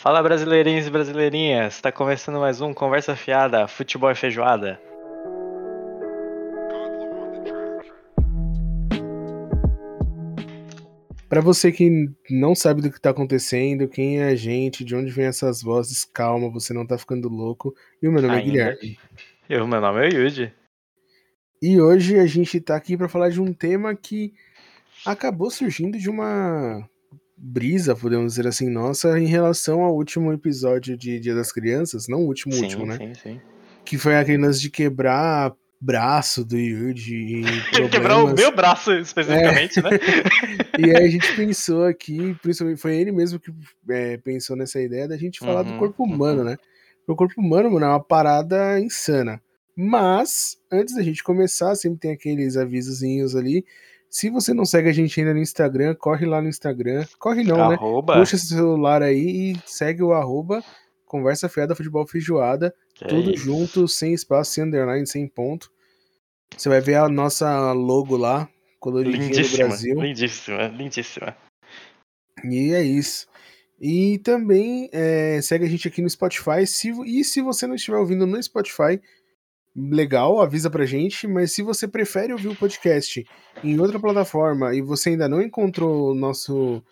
[0.00, 4.80] Fala brasileirinhos e brasileirinhas, está começando mais um Conversa Fiada, Futebol e Feijoada.
[11.28, 15.10] Para você que não sabe do que tá acontecendo, quem é a gente, de onde
[15.10, 17.74] vem essas vozes, calma, você não tá ficando louco.
[18.00, 18.52] E o meu nome é Ainda.
[18.52, 18.98] Guilherme.
[19.50, 20.52] Eu, meu nome é Yuji.
[21.60, 24.32] E hoje a gente tá aqui para falar de um tema que
[25.04, 26.88] acabou surgindo de uma
[27.40, 32.20] brisa, podemos dizer assim, nossa, em relação ao último episódio de Dia das Crianças, não
[32.20, 32.96] o último sim, último, né?
[32.96, 33.40] sim, sim.
[33.84, 39.80] Que foi aquele lance de quebrar braço do Yuji e quebrou o meu braço especificamente,
[39.80, 39.90] né?
[40.76, 43.52] E aí a gente pensou aqui, principalmente foi ele mesmo que
[43.90, 46.56] é, pensou nessa ideia da gente falar do Uhum, corpo humano, né?
[47.06, 49.40] O corpo humano, mano, é uma parada insana.
[49.74, 53.64] Mas, antes da gente começar, sempre tem aqueles avisozinhos ali.
[54.10, 57.04] Se você não segue a gente ainda no Instagram, corre lá no Instagram.
[57.18, 57.74] Corre não, né?
[57.74, 58.14] Arroba.
[58.18, 60.62] Puxa seu celular aí e segue o arroba
[61.04, 62.74] Conversa Fiada Futebol Feijoada.
[62.94, 63.44] que é Tudo isso.
[63.44, 65.70] junto, sem espaço, sem underline, sem ponto.
[66.56, 68.48] Você vai ver a nossa logo lá,
[68.80, 70.00] coloridinha do Brasil.
[70.00, 71.36] lindíssima, lindíssima.
[72.44, 73.26] E é isso.
[73.80, 76.66] E também é, segue a gente aqui no Spotify.
[76.66, 79.00] Se, e se você não estiver ouvindo no Spotify,
[79.78, 81.26] legal, avisa pra gente.
[81.26, 83.24] Mas se você prefere ouvir o podcast
[83.62, 86.82] em outra plataforma e você ainda não encontrou o nosso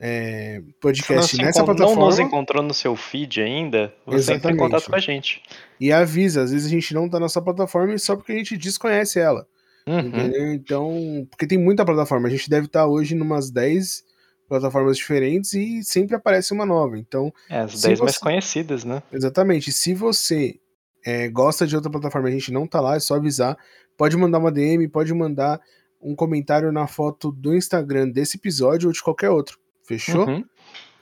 [0.00, 4.50] é, podcast se nessa encon- não plataforma, nos encontrou no seu feed ainda, você entra
[4.52, 5.42] em contato com a gente.
[5.80, 9.18] e avisa, às vezes a gente não tá nessa plataforma só porque a gente desconhece
[9.20, 9.46] ela.
[9.86, 9.98] Uhum.
[9.98, 10.52] Entendeu?
[10.54, 12.28] Então, porque tem muita plataforma.
[12.28, 14.04] A gente deve estar hoje numas 10
[14.48, 16.98] plataformas diferentes e sempre aparece uma nova.
[16.98, 19.02] Então, É, as Se 10 mais você- conhecidas, né?
[19.12, 19.72] Exatamente.
[19.72, 20.56] Se você
[21.04, 23.56] é, gosta de outra plataforma a gente não tá lá, é só avisar.
[23.96, 25.60] Pode mandar uma DM, pode mandar
[26.00, 29.58] um comentário na foto do Instagram desse episódio ou de qualquer outro.
[29.84, 30.26] Fechou?
[30.26, 30.44] Uhum.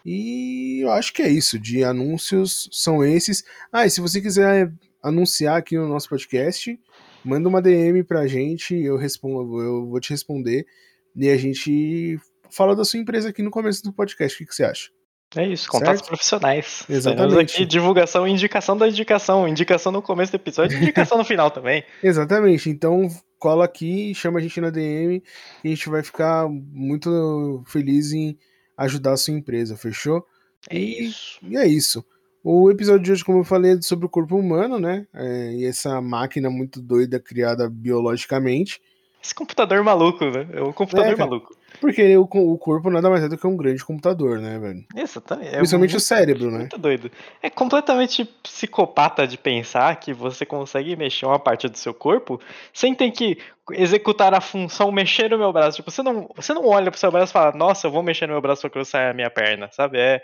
[0.05, 1.59] E eu acho que é isso.
[1.59, 3.45] De anúncios são esses.
[3.73, 6.79] Ah, e se você quiser anunciar aqui no nosso podcast,
[7.25, 10.67] manda uma DM pra gente, eu respondo, eu vou te responder
[11.17, 12.19] e a gente
[12.51, 14.35] fala da sua empresa aqui no começo do podcast.
[14.35, 14.91] O que, que você acha?
[15.37, 16.09] É isso, contatos Certo?
[16.09, 16.85] profissionais.
[16.89, 17.29] Exatamente.
[17.35, 19.47] Temos aqui divulgação e indicação da indicação.
[19.47, 21.85] Indicação no começo do episódio e indicação no final também.
[22.03, 22.69] Exatamente.
[22.69, 23.09] Então
[23.39, 25.23] cola aqui, chama a gente na DM
[25.65, 28.37] e a gente vai ficar muito feliz em
[28.77, 30.25] ajudar a sua empresa, fechou?
[30.69, 31.39] É E- isso.
[31.43, 32.05] E é isso.
[32.43, 35.07] O episódio de hoje, como eu falei, é sobre o corpo humano, né?
[35.15, 38.81] É, e essa máquina muito doida criada biologicamente.
[39.23, 40.49] Esse computador maluco, né?
[40.55, 41.55] É um computador É, maluco.
[41.81, 44.85] Porque o, o corpo nada mais é do que um grande computador, né, velho?
[44.95, 45.49] Exatamente.
[45.49, 46.59] É Principalmente o muito, cérebro, né?
[46.59, 47.11] muito doido.
[47.43, 52.41] É completamente psicopata de pensar que você consegue mexer uma parte do seu corpo
[52.73, 53.39] sem ter que
[53.73, 55.77] executar a função mexer o meu braço.
[55.77, 58.27] Tipo, você não, você não olha pro seu braço e fala, nossa, eu vou mexer
[58.27, 59.99] no meu braço pra cruzar a minha perna, sabe?
[59.99, 60.21] É,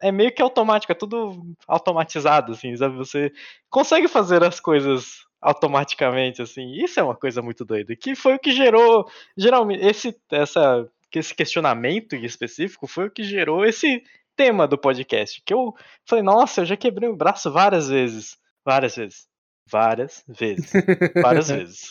[0.00, 2.96] é meio que automático, é tudo automatizado, assim, sabe?
[2.96, 3.32] Você
[3.70, 6.72] consegue fazer as coisas automaticamente, assim.
[6.72, 7.94] Isso é uma coisa muito doida.
[7.96, 13.22] Que foi o que gerou, geralmente, esse, essa, esse questionamento em específico foi o que
[13.22, 14.02] gerou esse
[14.36, 15.40] tema do podcast.
[15.46, 15.72] Que eu
[16.04, 18.36] falei, nossa, eu já quebrei o braço várias vezes.
[18.64, 19.28] Várias vezes.
[19.70, 20.72] Várias vezes.
[21.22, 21.90] Várias vezes.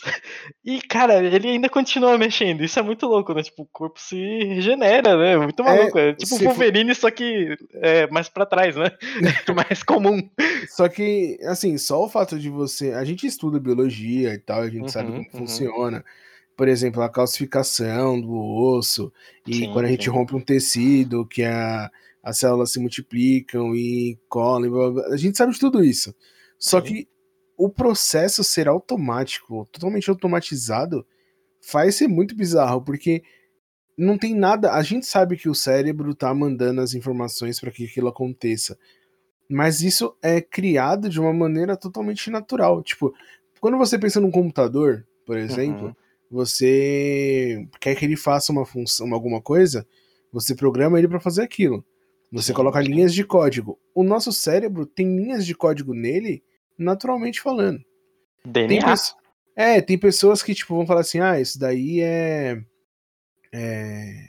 [0.64, 2.64] E, cara, ele ainda continua mexendo.
[2.64, 3.40] Isso é muito louco, né?
[3.40, 5.36] Tipo, o corpo se regenera, né?
[5.36, 5.96] Muito maluco.
[5.96, 8.90] É, tipo o se for- Wolverine, só que é mais pra trás, né?
[9.54, 10.28] mais comum.
[10.70, 12.92] Só que, assim, só o fato de você.
[12.94, 15.46] A gente estuda biologia e tal, a gente sabe Uhum, como uhum.
[15.46, 16.04] funciona.
[16.58, 19.12] Por exemplo, a calcificação do osso,
[19.46, 20.10] e Sim, quando a gente sim.
[20.10, 21.88] rompe um tecido, que a,
[22.20, 24.68] as células se multiplicam e colhem,
[25.12, 26.12] a gente sabe de tudo isso.
[26.58, 26.86] Só Sim.
[26.86, 27.08] que
[27.56, 31.06] o processo ser automático, totalmente automatizado,
[31.60, 33.22] faz ser muito bizarro, porque
[33.96, 34.72] não tem nada.
[34.72, 38.76] A gente sabe que o cérebro tá mandando as informações para que aquilo aconteça.
[39.48, 42.82] Mas isso é criado de uma maneira totalmente natural.
[42.82, 43.14] Tipo,
[43.60, 45.94] quando você pensa num computador, por exemplo, Uhum.
[46.30, 49.86] Você quer que ele faça uma função, alguma coisa,
[50.32, 51.84] você programa ele para fazer aquilo.
[52.30, 53.78] Você coloca linhas de código.
[53.94, 56.42] O nosso cérebro tem linhas de código nele,
[56.76, 57.80] naturalmente falando.
[58.52, 58.86] Tem DNA.
[58.90, 59.14] pes-
[59.56, 62.62] É, tem pessoas que tipo vão falar assim: "Ah, isso daí é,
[63.52, 64.28] é-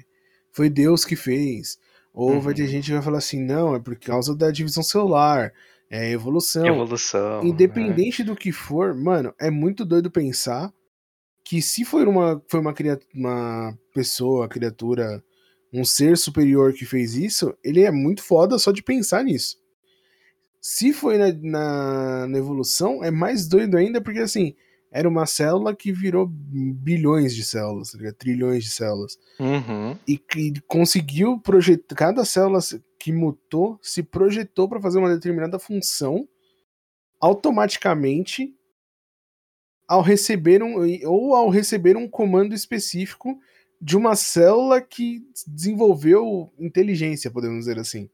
[0.52, 1.78] foi Deus que fez".
[2.14, 2.68] Ou vai ter Uhum.
[2.70, 5.54] gente que vai falar assim: "Não, é por causa da divisão celular,
[5.90, 6.66] é evolução".
[6.66, 7.44] Evolução.
[7.46, 10.74] Independente do que for, mano, é muito doido pensar
[11.44, 12.74] que se for uma, foi uma,
[13.14, 15.24] uma pessoa, criatura,
[15.74, 19.58] um ser superior que fez isso, ele é muito foda só de pensar nisso.
[20.62, 24.56] Se foi na, na, na evolução, é mais doido ainda, porque assim,
[24.92, 29.98] era uma célula que virou bilhões de células, tá trilhões de células Uhum.
[30.08, 32.60] e que conseguiu projetar cada célula
[33.00, 36.28] que mutou se projetou para fazer uma determinada função
[37.22, 38.54] automaticamente
[39.90, 40.76] ao receber um
[41.08, 43.40] ou ao receber um comando específico
[43.82, 48.08] de uma célula que desenvolveu inteligência, podemos dizer assim.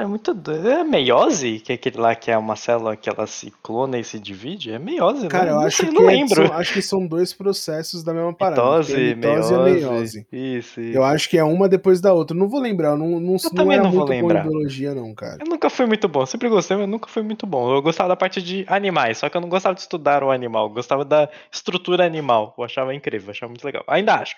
[0.00, 0.68] É muito doido.
[0.68, 4.04] É meiose, que é aquele lá que é uma célula que ela se clona e
[4.04, 4.72] se divide?
[4.72, 5.50] É meiose, Cara, né?
[5.50, 6.46] eu não acho sei, que não é- lembro.
[6.46, 8.62] são- acho que são dois processos da mesma parada.
[8.62, 9.88] Mitose, a mitose e a meiose.
[9.90, 10.26] meiose.
[10.32, 10.96] Isso, isso.
[10.96, 12.36] Eu acho que é uma depois da outra.
[12.36, 14.44] Não vou lembrar, eu não, não, não também não vou lembrar.
[14.44, 15.38] em biologia, não, cara.
[15.40, 17.70] Eu nunca fui muito bom, sempre gostei, mas nunca fui muito bom.
[17.74, 20.66] Eu gostava da parte de animais, só que eu não gostava de estudar o animal,
[20.68, 22.54] eu gostava da estrutura animal.
[22.56, 23.84] Eu achava incrível, eu achava muito legal.
[23.86, 24.34] Ainda acho.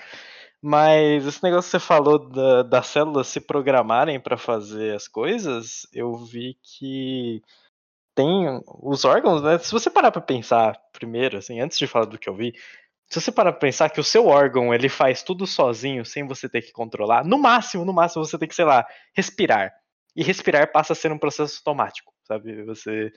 [0.63, 5.89] Mas esse negócio que você falou da, das células se programarem para fazer as coisas,
[5.93, 7.43] eu vi que
[8.15, 9.59] tem os órgãos, né?
[9.59, 12.53] Se você parar para pensar primeiro, assim, antes de falar do que eu vi,
[13.11, 16.49] se você parar pra pensar que o seu órgão ele faz tudo sozinho, sem você
[16.49, 19.73] ter que controlar, no máximo, no máximo você tem que, sei lá, respirar.
[20.15, 22.65] E respirar passa a ser um processo automático, sabe?
[22.65, 23.13] Você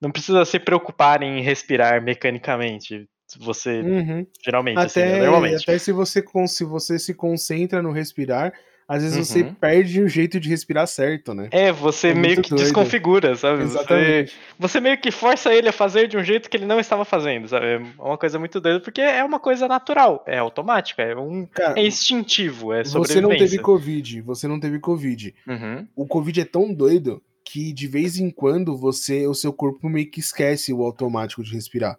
[0.00, 3.08] não precisa se preocupar em respirar mecanicamente.
[3.38, 4.26] Você Uhum.
[4.44, 5.06] geralmente, assim, né?
[5.08, 5.62] Até, normalmente.
[5.62, 8.52] até se, você, se você se concentra no respirar,
[8.88, 9.54] às vezes você Uhum.
[9.54, 11.48] perde o jeito de respirar certo, né?
[11.52, 12.62] É, você É meio que doido.
[12.62, 13.58] desconfigura, sabe?
[13.58, 14.32] Você, Exatamente.
[14.58, 17.46] você meio que força ele a fazer de um jeito que ele não estava fazendo,
[17.46, 17.66] sabe?
[17.66, 21.78] É uma coisa muito doida, porque é uma coisa natural, é automática, é, um, Cara,
[21.78, 23.46] é instintivo, é você não sobrevivência.
[23.48, 25.34] teve Covid, você não teve Covid.
[25.46, 25.86] Uhum.
[25.94, 30.10] O Covid é tão doido que de vez em quando você, o seu corpo meio
[30.10, 31.96] que esquece o automático de respirar.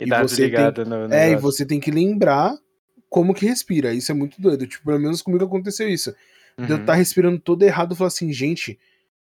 [0.00, 1.40] E E dá você tem- no, no É, e negócio.
[1.42, 2.56] você tem que lembrar
[3.08, 3.92] como que respira.
[3.94, 4.66] Isso é muito doido.
[4.66, 6.10] Tipo, pelo menos comigo aconteceu isso.
[6.58, 6.80] De eu Uhum.
[6.82, 8.78] estar respirando todo errado, falar assim, gente,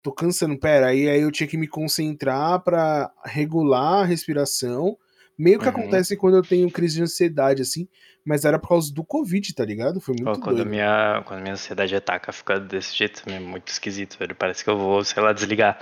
[0.03, 0.87] tô cansando, pera.
[0.89, 4.97] Aí, aí eu tinha que me concentrar pra regular a respiração.
[5.39, 5.71] Meio que Uhum.
[5.71, 7.89] acontece quando eu tenho crise de ansiedade, assim,
[8.25, 9.99] mas era por causa do Covid, tá ligado?
[10.01, 10.69] Foi Pô, muito quando, a doido.
[10.71, 14.35] minha, quando minha ansiedade ataca, fica desse jeito é muito esquisito, velho.
[14.35, 15.79] Parece que eu vou, sei lá, desligar.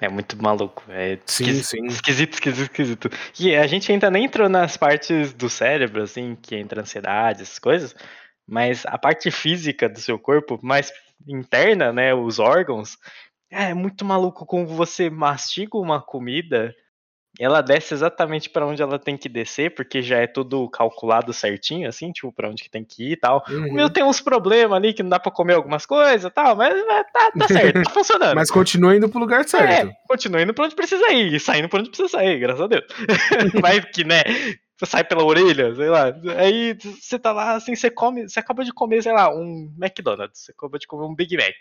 [0.00, 0.82] É muito maluco.
[0.88, 1.86] É Sim, esquisito, sim.
[1.86, 3.10] esquisito, esquisito, esquisito.
[3.38, 7.58] E a gente ainda nem entrou nas partes do cérebro, assim, que entra ansiedade, essas
[7.58, 7.94] coisas.
[8.48, 10.90] Mas a parte física do seu corpo, mais
[11.28, 12.14] interna, né?
[12.14, 12.96] Os órgãos,
[13.50, 16.74] é muito maluco como você mastiga uma comida.
[17.42, 21.88] Ela desce exatamente para onde ela tem que descer, porque já é tudo calculado certinho,
[21.88, 23.42] assim, tipo, para onde que tem que ir e tal.
[23.48, 23.72] O Uhum.
[23.72, 26.74] meu tem uns problemas ali que não dá pra comer algumas coisas e tal, mas
[26.74, 28.34] é, tá, tá certo, tá funcionando.
[28.34, 29.88] Mas continua indo pro lugar certo.
[29.88, 32.66] É, continua indo pra onde precisa ir, e saindo pra onde precisa sair, graças a
[32.66, 32.84] Deus.
[33.62, 34.22] Vai que, né,
[34.76, 36.12] você sai pela orelha, sei lá.
[36.38, 40.40] Aí você tá lá, assim, você come, você acaba de comer, sei lá, um McDonald's,
[40.44, 41.54] você acabou de comer um Big Mac.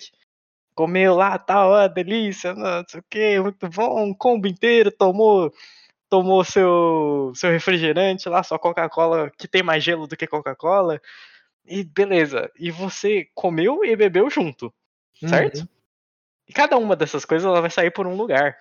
[0.80, 5.54] Comeu lá, tal, ó, delícia, não sei o que, muito bom, um combo inteiro, tomou
[6.08, 11.02] tomou seu, seu refrigerante lá, sua Coca-Cola, que tem mais gelo do que Coca-Cola,
[11.66, 12.50] e beleza.
[12.58, 14.74] E você comeu e bebeu junto,
[15.20, 15.60] certo?
[15.60, 15.68] Uhum.
[16.48, 18.56] E cada uma dessas coisas ela vai sair por um lugar.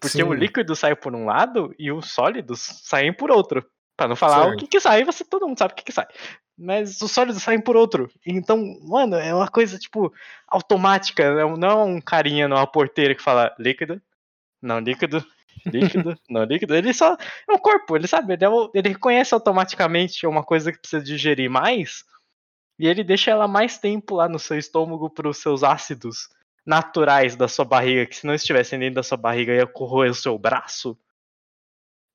[0.00, 0.38] Porque o Sim.
[0.38, 3.62] líquido sai por um lado e os sólidos saem por outro.
[3.94, 6.06] Pra não falar o que, que sai, você todo mundo sabe o que, que sai.
[6.60, 8.10] Mas os sólidos saem por outro.
[8.26, 10.12] Então, mano, é uma coisa, tipo,
[10.46, 11.34] automática.
[11.34, 14.00] Não não é um carinha numa porteira que fala líquido,
[14.62, 15.24] não líquido,
[15.66, 16.74] líquido, não líquido.
[16.74, 17.16] Ele só.
[17.48, 21.02] É o corpo, ele sabe, ele, é o- ele reconhece automaticamente uma coisa que precisa
[21.04, 22.04] digerir mais.
[22.78, 26.28] E ele deixa ela mais tempo lá no seu estômago para os seus ácidos
[26.64, 30.14] naturais da sua barriga, que se não estivessem dentro da sua barriga ia corroer o
[30.14, 30.98] seu braço.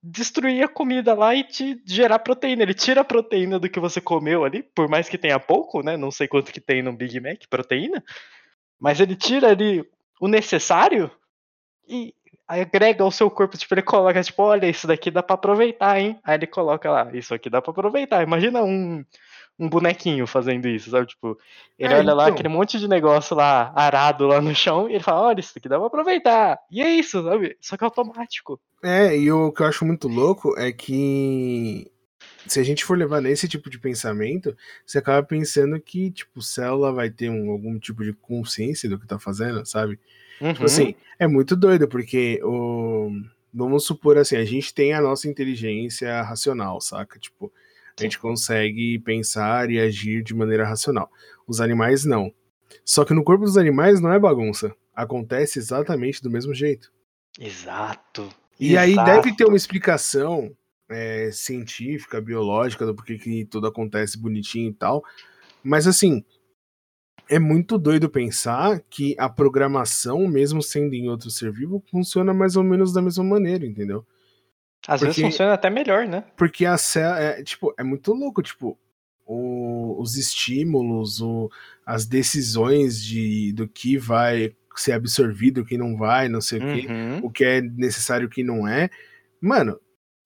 [0.08, 2.62] Destruir a comida lá e te gerar proteína.
[2.62, 5.98] Ele tira a proteína do que você comeu ali, por mais que tenha pouco, né?
[5.98, 8.04] Não sei quanto que tem no Big Mac, proteína.
[8.80, 9.84] Mas ele tira ali
[10.22, 11.10] o necessário
[11.88, 12.14] e
[12.48, 16.20] agrega ao seu corpo, tipo, ele coloca, tipo, olha, isso daqui dá pra aproveitar, hein?
[16.24, 18.22] Aí ele coloca lá, isso aqui dá pra aproveitar.
[18.22, 19.04] Imagina um,
[19.58, 21.08] um bonequinho fazendo isso, sabe?
[21.08, 21.38] Tipo,
[21.80, 22.34] ele É, olha lá então.
[22.34, 25.70] aquele monte de negócio lá, arado lá no chão, e ele fala, olha, isso daqui
[25.70, 26.60] dá pra aproveitar.
[26.72, 27.58] E é isso, sabe?
[27.62, 28.60] Só que é automático.
[28.84, 31.90] É, e o que eu acho muito louco é que
[32.46, 36.92] se a gente for levar nesse tipo de pensamento, você acaba pensando que, tipo, célula
[36.94, 39.96] vai ter um- algum tipo de consciência do que tá fazendo, sabe?
[39.96, 40.66] Tipo Uhum.
[40.66, 43.10] assim, é muito doido, porque o.
[43.54, 47.18] Vamos supor assim, a gente tem a nossa inteligência racional, saca?
[47.18, 47.52] Tipo,
[47.98, 51.10] a gente consegue pensar e agir de maneira racional.
[51.48, 52.34] Os animais não.
[52.84, 54.76] Só que no corpo dos animais não é bagunça.
[54.94, 56.92] Acontece exatamente do mesmo jeito.
[57.40, 58.30] Exato.
[58.60, 59.12] E aí Exato.
[59.12, 60.56] deve ter uma explicação
[60.90, 65.04] é, científica, biológica, do porquê que tudo acontece bonitinho e tal.
[65.64, 66.24] Mas assim,
[67.30, 72.56] é muito doido pensar que a programação, mesmo sendo em outro ser vivo, funciona mais
[72.56, 74.06] ou menos da mesma maneira, entendeu?
[74.88, 76.24] Às vezes Porque- funciona até melhor, né?
[76.36, 78.78] Porque a célula, é, tipo, é muito louco, tipo,
[79.26, 81.50] o, os estímulos, o,
[81.86, 86.68] as decisões de, do que vai ser absorvido, o que não vai, não sei uhum.
[86.68, 88.90] o que, o que é necessário, o que não é.
[89.42, 89.80] Mano,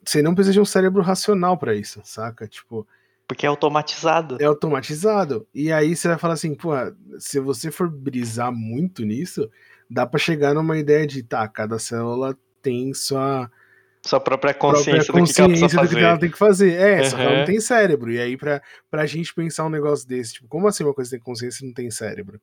[0.03, 2.47] você não precisa de um cérebro racional para isso, saca?
[2.47, 2.87] Tipo.
[3.27, 4.37] Porque é automatizado.
[4.41, 5.47] É automatizado.
[5.53, 6.71] E aí você vai falar assim, pô,
[7.19, 9.49] se você for brisar muito nisso,
[9.89, 13.49] dá para chegar numa ideia de, tá, cada célula tem sua
[14.01, 16.73] sua própria consciência, própria consciência do, que ela, do que ela tem que fazer.
[16.73, 17.05] É, uhum.
[17.05, 18.11] só que ela não tem cérebro.
[18.11, 21.19] E aí, pra, pra gente pensar um negócio desse, tipo, como assim uma coisa tem
[21.19, 22.39] consciência e não tem cérebro?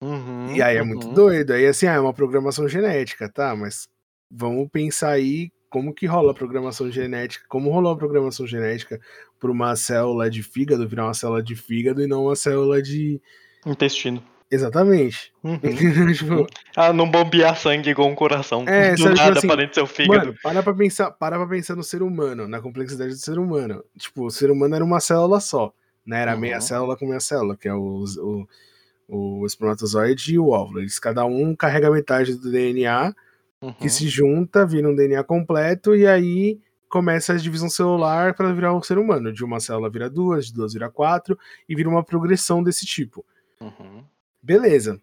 [0.00, 1.14] Uhum, e aí é muito uhum.
[1.14, 1.52] doido.
[1.52, 3.54] Aí assim, ah, é uma programação genética, tá?
[3.54, 3.88] Mas
[4.30, 9.00] vamos pensar aí como que rola a programação genética, como rolou a programação genética
[9.40, 13.20] para uma célula de fígado virar uma célula de fígado e não uma célula de
[13.66, 14.22] intestino.
[14.50, 15.32] Exatamente.
[15.42, 15.58] Uhum.
[16.14, 16.46] tipo,
[16.76, 18.64] ah, não bombear sangue igual um coração.
[18.68, 20.26] É, do sabe, nada assim, para dentro do seu fígado.
[20.26, 23.82] Mano, para pra pensar, para pra pensar no ser humano, na complexidade do ser humano.
[23.98, 25.72] Tipo, o ser humano era uma célula só,
[26.06, 26.22] né?
[26.22, 26.40] Era uhum.
[26.40, 28.46] meia célula com meia célula, que é o, o,
[29.08, 30.80] o espermatozoide e o óvulo.
[30.80, 33.14] Eles cada um carrega metade do DNA,
[33.60, 33.72] uhum.
[33.72, 38.72] que se junta, vira um DNA completo, e aí começa a divisão celular para virar
[38.72, 39.32] um ser humano.
[39.32, 41.36] De uma célula vira duas, de duas vira quatro,
[41.68, 43.24] e vira uma progressão desse tipo.
[43.60, 44.04] Uhum.
[44.44, 45.00] Beleza.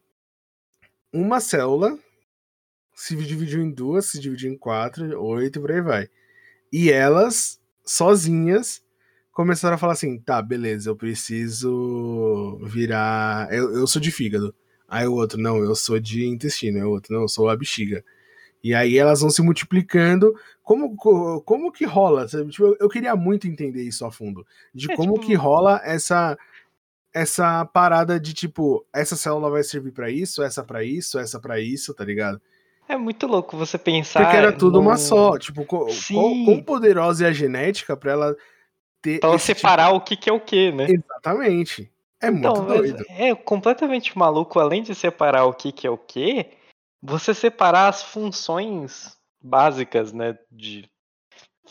[1.12, 1.98] Uma célula
[2.93, 6.10] se dividiu em duas, se dividiu em quatro, oito e por aí vai.
[6.71, 8.83] E elas, sozinhas,
[9.31, 13.51] começaram a falar assim: tá, beleza, eu preciso virar.
[13.51, 14.53] Eu, eu sou de fígado.
[14.88, 16.77] Aí o outro, não, eu sou de intestino.
[16.77, 18.05] Aí o outro, não, eu sou a bexiga.
[18.63, 20.36] E aí elas vão se multiplicando.
[20.62, 20.95] Como,
[21.41, 22.27] como que rola?
[22.27, 24.45] Tipo, eu queria muito entender isso a fundo.
[24.71, 25.25] De é, como tipo...
[25.25, 26.38] que rola essa
[27.13, 31.60] essa parada de tipo, essa célula vai servir para isso, essa para isso, essa para
[31.60, 32.41] isso, tá ligado?
[32.88, 34.22] É muito louco você pensar.
[34.22, 34.82] Porque era tudo no...
[34.82, 35.38] uma só.
[35.38, 38.36] Tipo, quão, poderosa é a genética para ela
[39.01, 39.20] ter.
[39.20, 39.98] Pra ela separar tipo...
[39.98, 40.88] o que, que é o que, né?
[40.89, 41.91] Exatamente.
[42.22, 43.06] É então, muito doido.
[43.10, 46.48] É completamente maluco, além de separar o que, que é o que,
[47.01, 50.38] você separar as funções básicas, né?
[50.51, 50.90] De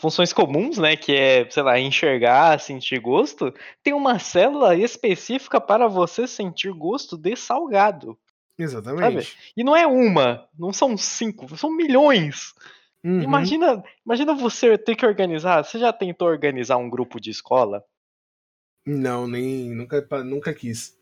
[0.01, 3.53] funções comuns, né, que é, sei lá, enxergar, sentir gosto,
[3.83, 8.17] tem uma célula específica para você sentir gosto de salgado.
[8.57, 9.25] Exatamente.
[9.25, 9.37] Sabe?
[9.55, 12.53] E não é uma, não são cinco, são milhões.
[13.03, 13.21] Uhum.
[13.21, 15.63] Imagina, imagina você ter que organizar.
[15.63, 17.83] Você já tentou organizar um grupo de escola?
[18.85, 20.97] Não, nem nunca, nunca quis.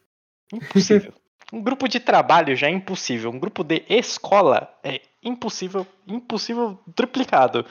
[0.51, 1.13] Impossível.
[1.51, 3.31] Um grupo de trabalho já é impossível.
[3.31, 7.65] Um grupo de escola é impossível, impossível triplicado.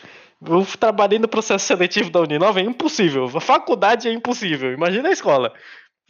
[0.44, 3.24] Eu trabalhei no processo seletivo da Uninova, é impossível.
[3.24, 4.72] A faculdade é impossível.
[4.72, 5.52] Imagina a escola.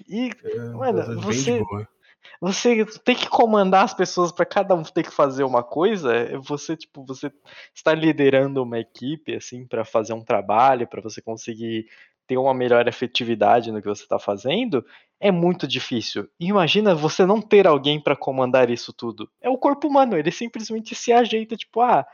[0.09, 1.63] E, é, mano, você,
[2.41, 6.39] você tem que comandar as pessoas para cada um ter que fazer uma coisa.
[6.41, 7.33] Você, tipo, você
[7.75, 11.87] está liderando uma equipe, assim, para fazer um trabalho, para você conseguir
[12.29, 14.85] ter uma melhor efetividade no que você está fazendo,
[15.19, 16.29] é muito difícil.
[16.39, 19.29] imagina você não ter alguém para comandar isso tudo.
[19.41, 22.07] É o corpo humano, ele simplesmente se ajeita, tipo, ah,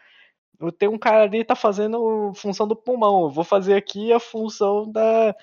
[0.60, 4.20] eu tenho um cara ali tá fazendo função do pulmão, eu vou fazer aqui a
[4.20, 5.34] função da,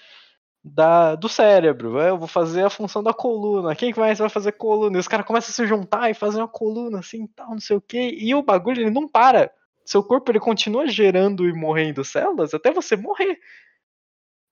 [0.64, 3.76] da do cérebro, eu vou fazer a função da coluna.
[3.76, 4.96] Quem mais vai fazer coluna?
[4.98, 7.76] E os caras começam a se juntar e fazer uma coluna assim, tal, não sei
[7.76, 8.16] o quê.
[8.18, 9.52] E o bagulho ele não para.
[9.86, 13.38] Seu corpo ele continua gerando e morrendo células até você morrer.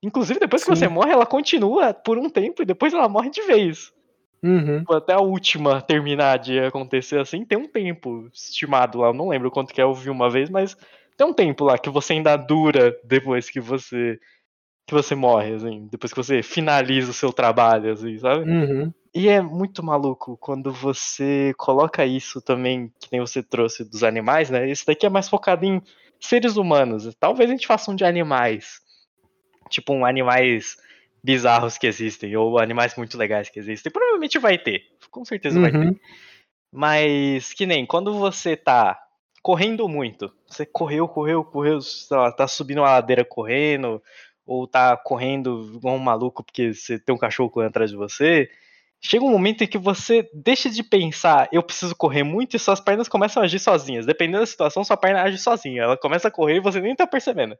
[0.01, 0.71] Inclusive, depois Sim.
[0.71, 3.91] que você morre, ela continua por um tempo e depois ela morre de vez.
[4.41, 4.83] Uhum.
[4.89, 9.07] Até a última terminar de acontecer assim, tem um tempo estimado lá.
[9.07, 10.77] Eu não lembro quanto que é, eu vi uma vez, mas
[11.17, 14.19] tem um tempo lá que você ainda dura depois que você
[14.87, 18.49] que você morre, assim, depois que você finaliza o seu trabalho, assim, sabe?
[18.49, 18.91] Uhum.
[19.13, 24.49] E é muito maluco quando você coloca isso também, que nem você trouxe dos animais,
[24.49, 24.67] né?
[24.67, 25.79] Esse daqui é mais focado em
[26.19, 27.13] seres humanos.
[27.19, 28.81] Talvez a gente faça um de animais.
[29.69, 30.77] Tipo, um animais
[31.23, 33.91] bizarros que existem, ou animais muito legais que existem.
[33.91, 34.83] Provavelmente vai ter.
[35.11, 35.61] Com certeza uhum.
[35.61, 36.01] vai ter.
[36.71, 38.99] Mas que nem quando você tá
[39.41, 40.31] correndo muito.
[40.47, 41.79] Você correu, correu, correu,
[42.11, 44.01] lá, tá subindo uma ladeira correndo,
[44.45, 48.49] ou tá correndo igual um maluco porque você tem um cachorro correndo atrás de você.
[49.01, 52.81] Chega um momento em que você deixa de pensar, eu preciso correr muito, e suas
[52.81, 54.05] pernas começam a agir sozinhas.
[54.05, 55.83] Dependendo da situação, sua perna age sozinha.
[55.83, 57.57] Ela começa a correr e você nem tá percebendo.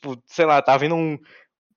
[0.00, 1.18] Tipo, sei lá, tá vindo um,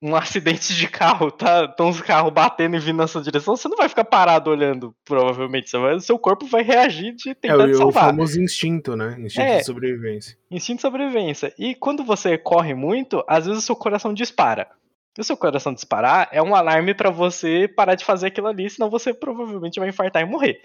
[0.00, 1.66] um acidente de carro, tá?
[1.66, 4.94] Estão os carros batendo e vindo na sua direção, você não vai ficar parado olhando,
[5.04, 5.68] provavelmente.
[5.68, 8.04] Você vai, seu corpo vai reagir de tentar é, te salvar.
[8.04, 9.16] É o famoso instinto, né?
[9.18, 10.38] Instinto é, de sobrevivência.
[10.50, 11.54] Instinto de sobrevivência.
[11.58, 14.68] E quando você corre muito, às vezes o seu coração dispara.
[15.16, 18.68] E o seu coração disparar é um alarme para você parar de fazer aquilo ali,
[18.68, 20.60] senão você provavelmente vai infartar e morrer.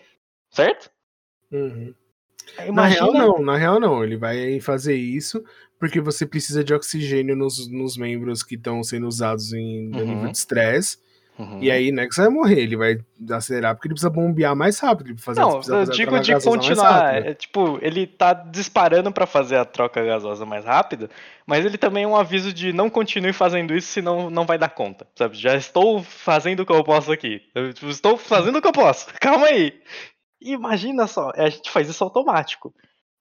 [0.50, 0.90] Certo?
[1.52, 1.94] Uhum.
[2.66, 2.74] Imagina...
[2.74, 4.04] Na real, não, na real, não.
[4.04, 5.44] Ele vai fazer isso
[5.80, 10.06] porque você precisa de oxigênio nos, nos membros que estão sendo usados em uhum.
[10.06, 10.98] nível de estresse.
[11.40, 11.60] Uhum.
[11.62, 13.00] E aí, né, que você vai morrer, ele vai
[13.32, 15.18] acelerar porque ele precisa bombear mais rápido.
[15.18, 17.16] Fazer, não, eu digo de continuar.
[17.16, 21.10] É, tipo, ele tá disparando para fazer a troca gasosa mais rápida,
[21.48, 24.68] mas ele também é um aviso de não continue fazendo isso, senão não vai dar
[24.68, 25.08] conta.
[25.16, 25.38] Sabe?
[25.38, 27.42] Já estou fazendo o que eu posso aqui.
[27.56, 29.08] Eu estou fazendo o que eu posso.
[29.22, 29.80] Calma aí.
[30.42, 32.74] Imagina só, a gente faz isso automático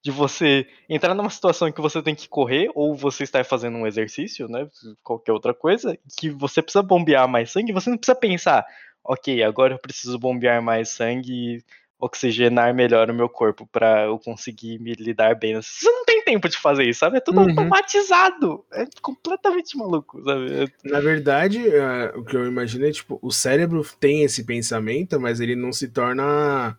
[0.02, 3.76] de você entrar numa situação em que você tem que correr ou você está fazendo
[3.76, 4.68] um exercício, né,
[5.02, 8.64] qualquer outra coisa, que você precisa bombear mais sangue, você não precisa pensar,
[9.02, 11.64] ok, agora eu preciso bombear mais sangue e
[12.00, 15.56] oxigenar melhor o meu corpo para eu conseguir me lidar bem.
[15.56, 17.16] Você não tem tempo de fazer isso, sabe?
[17.16, 17.48] É tudo uhum.
[17.48, 18.64] automatizado.
[18.72, 20.72] É completamente maluco, sabe?
[20.84, 25.40] Na verdade, uh, o que eu imagino é, tipo, o cérebro tem esse pensamento, mas
[25.40, 26.78] ele não se torna...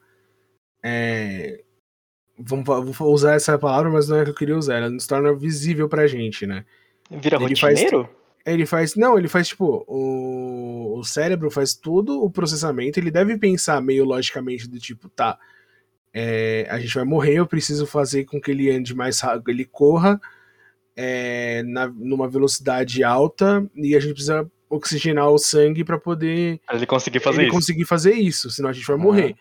[0.83, 1.62] É,
[2.38, 2.65] vamos,
[2.98, 4.77] vou usar essa palavra, mas não é que eu queria usar.
[4.77, 6.65] Ela nos torna visível pra gente, né?
[7.09, 8.03] Vira ele rotineiro?
[8.03, 8.95] Faz, ele faz.
[8.95, 9.83] Não, ele faz tipo.
[9.88, 13.00] O, o cérebro faz tudo o processamento.
[13.00, 15.38] Ele deve pensar meio logicamente do tipo, tá.
[16.13, 19.63] É, a gente vai morrer, eu preciso fazer com que ele ande mais rápido, ele
[19.63, 20.19] corra
[20.95, 26.86] é, na, numa velocidade alta e a gente precisa oxigenar o sangue para poder ele
[26.88, 27.55] conseguir fazer ele isso.
[27.55, 29.03] conseguir fazer isso, senão a gente vai uhum.
[29.03, 29.36] morrer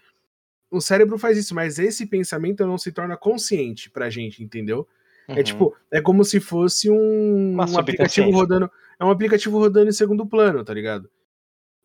[0.70, 4.86] o cérebro faz isso, mas esse pensamento não se torna consciente pra gente, entendeu?
[5.26, 5.38] É uhum.
[5.38, 8.70] É tipo, é como se fosse um, um aplicativo rodando.
[8.98, 11.10] É um aplicativo rodando em segundo plano, tá ligado?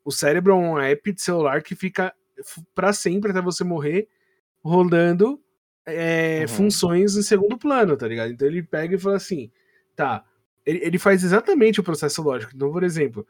[0.04, 2.14] O cérebro é um app de celular que fica
[2.74, 4.08] para sempre até você morrer
[4.62, 5.40] rodando
[5.86, 6.48] é, uhum.
[6.48, 8.32] funções em segundo plano, tá ligado?
[8.32, 9.52] Então ele pega e fala assim,
[9.96, 10.24] tá.
[10.66, 12.54] Ele, ele faz exatamente o processo lógico.
[12.56, 13.28] Então, por exemplo,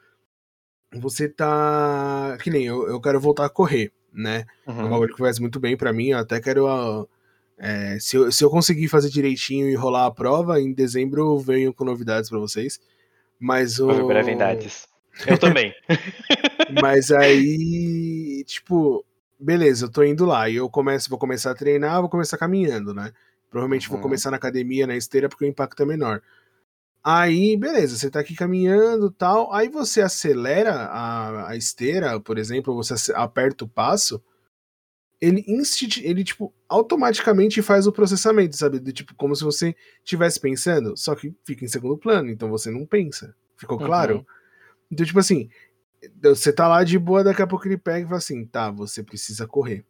[0.99, 2.37] você tá.
[2.41, 4.45] Que nem eu, eu quero voltar a correr né?
[4.67, 4.79] Uhum.
[4.79, 6.09] É um bagulho que faz muito bem para mim.
[6.09, 6.67] Eu até quero.
[6.67, 7.09] Uh,
[7.57, 11.39] é, se, eu, se eu conseguir fazer direitinho e rolar a prova, em dezembro eu
[11.39, 12.79] venho com novidades para vocês.
[13.39, 14.05] Mas o.
[14.05, 14.87] Brevidades.
[15.27, 15.73] Eu também.
[16.81, 19.05] Mas aí, tipo,
[19.39, 22.93] beleza, eu tô indo lá e eu começo, vou começar a treinar, vou começar caminhando,
[22.93, 23.11] né?
[23.49, 23.93] Provavelmente uhum.
[23.93, 26.21] vou começar na academia, na esteira, porque o impacto é menor.
[27.03, 29.51] Aí, beleza, você tá aqui caminhando tal.
[29.53, 34.23] Aí você acelera a, a esteira, por exemplo, você aperta o passo.
[35.19, 38.79] Ele, instit, ele, tipo, automaticamente faz o processamento, sabe?
[38.79, 42.71] De, tipo, como se você estivesse pensando, só que fica em segundo plano, então você
[42.71, 43.35] não pensa.
[43.57, 44.17] Ficou claro?
[44.17, 44.25] Uhum.
[44.91, 45.49] Então, tipo assim,
[46.21, 49.03] você tá lá de boa, daqui a pouco ele pega e fala assim: tá, você
[49.03, 49.85] precisa correr.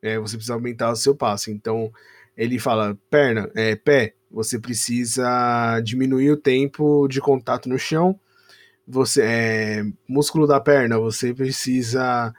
[0.00, 1.50] É, você precisa aumentar o seu passo.
[1.50, 1.92] Então,
[2.36, 8.18] ele fala: perna, é, pé, você precisa diminuir o tempo de contato no chão.
[8.86, 12.34] Você é, músculo da perna, você precisa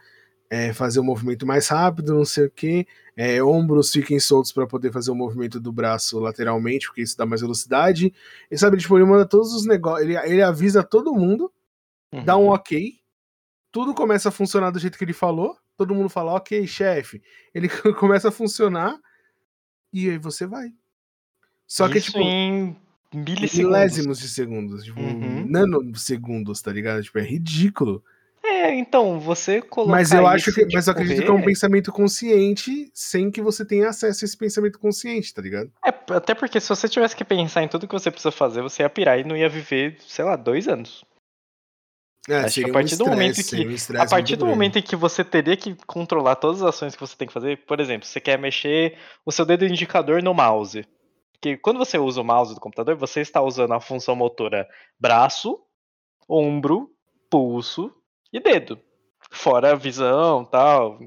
[0.48, 2.86] é, fazer o um movimento mais rápido, não sei o que.
[3.16, 7.26] É, ombros fiquem soltos para poder fazer o movimento do braço lateralmente, porque isso dá
[7.26, 8.12] mais velocidade.
[8.50, 11.52] E sabe, tipo, ele manda todos os negócios, ele, ele avisa todo mundo,
[12.12, 12.24] uhum.
[12.24, 13.00] dá um ok,
[13.70, 15.56] tudo começa a funcionar do jeito que ele falou.
[15.76, 17.22] Todo mundo fala, ok, chefe.
[17.54, 18.98] Ele começa a funcionar
[19.92, 20.68] e aí você vai.
[21.70, 22.18] Só Isso que, tipo.
[22.18, 22.76] Em
[23.12, 25.46] milésimos de segundos, tipo, uhum.
[25.48, 27.02] nanosegundos, tá ligado?
[27.02, 28.04] Tipo, é ridículo.
[28.42, 30.66] É, então, você colocar Mas eu acho que.
[30.72, 34.36] Mas eu acredito que é um pensamento consciente sem que você tenha acesso a esse
[34.36, 35.70] pensamento consciente, tá ligado?
[35.84, 38.82] É, até porque se você tivesse que pensar em tudo que você precisa fazer, você
[38.82, 41.04] ia pirar e não ia viver, sei lá, dois anos.
[42.28, 44.82] É, Acho que a partir um do momento que um a partir do momento em
[44.82, 48.06] que você teria que controlar todas as ações que você tem que fazer, por exemplo,
[48.06, 50.84] você quer mexer o seu dedo indicador no mouse.
[51.40, 55.58] Porque quando você usa o mouse do computador, você está usando a função motora braço,
[56.28, 56.90] ombro,
[57.30, 57.90] pulso
[58.30, 58.78] e dedo.
[59.30, 60.98] Fora a visão tal.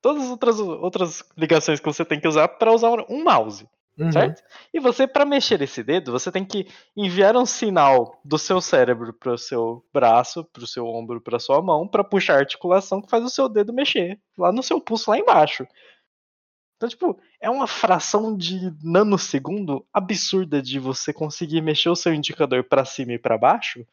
[0.00, 3.68] Todas as outras, outras ligações que você tem que usar para usar um mouse.
[3.98, 4.12] Uhum.
[4.12, 4.42] Certo?
[4.72, 9.12] E você, para mexer esse dedo, você tem que enviar um sinal do seu cérebro
[9.12, 13.02] para o seu braço, para o seu ombro, para sua mão, para puxar a articulação
[13.02, 15.66] que faz o seu dedo mexer lá no seu pulso lá embaixo.
[16.78, 22.62] Então, tipo, é uma fração de nanosegundo absurda de você conseguir mexer o seu indicador
[22.62, 23.84] para cima e para baixo,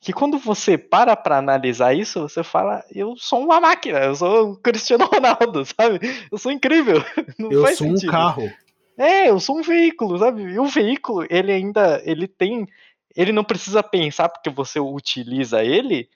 [0.00, 4.52] que quando você para para analisar isso, você fala, eu sou uma máquina, eu sou
[4.52, 5.98] o Cristiano Ronaldo, sabe?
[6.30, 7.02] Eu sou incrível.
[7.36, 8.08] Não eu sou sentido.
[8.08, 8.52] um carro.
[8.96, 10.42] É, eu sou um veículo, sabe?
[10.42, 12.68] E o veículo, ele ainda, ele tem,
[13.16, 16.08] ele não precisa pensar porque você utiliza ele,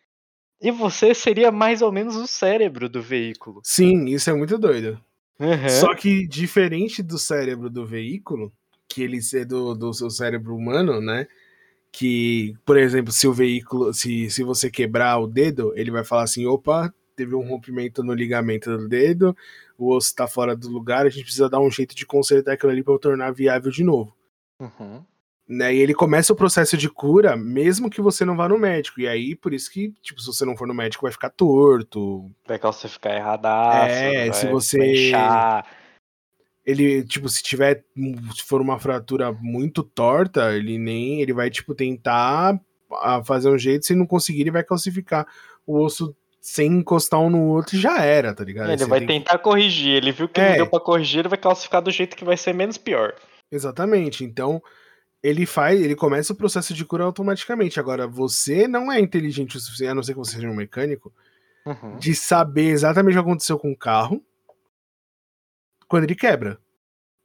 [0.61, 3.61] e você seria mais ou menos o cérebro do veículo.
[3.65, 5.01] Sim, isso é muito doido.
[5.39, 5.69] Uhum.
[5.69, 8.53] Só que diferente do cérebro do veículo,
[8.89, 11.27] que ele é do, do seu cérebro humano, né?
[11.91, 16.23] Que, por exemplo, se o veículo, se, se você quebrar o dedo, ele vai falar
[16.23, 19.37] assim: opa, teve um rompimento no ligamento do dedo,
[19.77, 22.73] o osso tá fora do lugar, a gente precisa dar um jeito de consertar aquilo
[22.73, 24.15] ali para tornar viável de novo.
[24.61, 25.05] Uhum.
[25.49, 25.75] Né?
[25.75, 29.01] E ele começa o processo de cura, mesmo que você não vá no médico.
[29.01, 32.31] E aí, por isso que, tipo, se você não for no médico, vai ficar torto.
[32.47, 33.93] Vai calcificar erradaço.
[33.93, 35.13] É, se você-.
[36.65, 37.85] Ele, tipo, se tiver.
[38.35, 41.21] Se for uma fratura muito torta, ele nem.
[41.21, 42.59] Ele vai, tipo, tentar
[43.01, 45.27] ah, fazer um jeito, se não conseguir, ele vai calcificar
[45.67, 48.71] o osso sem encostar um no outro e já era, tá ligado?
[48.71, 49.97] Ele Você vai tem tentar corrigir.
[49.97, 50.51] Ele viu que É.
[50.51, 53.15] não deu pra corrigir, ele vai calcificar do jeito que vai ser menos pior.
[53.51, 54.25] Exatamente.
[54.25, 54.61] Então,
[55.23, 57.79] ele faz, ele começa o processo de cura automaticamente.
[57.79, 61.13] Agora, você não é inteligente o suficiente, a não ser que você seja um mecânico,
[61.65, 61.97] Uhum.
[61.97, 64.21] de saber exatamente o que aconteceu com o carro
[65.89, 66.59] quando ele quebra.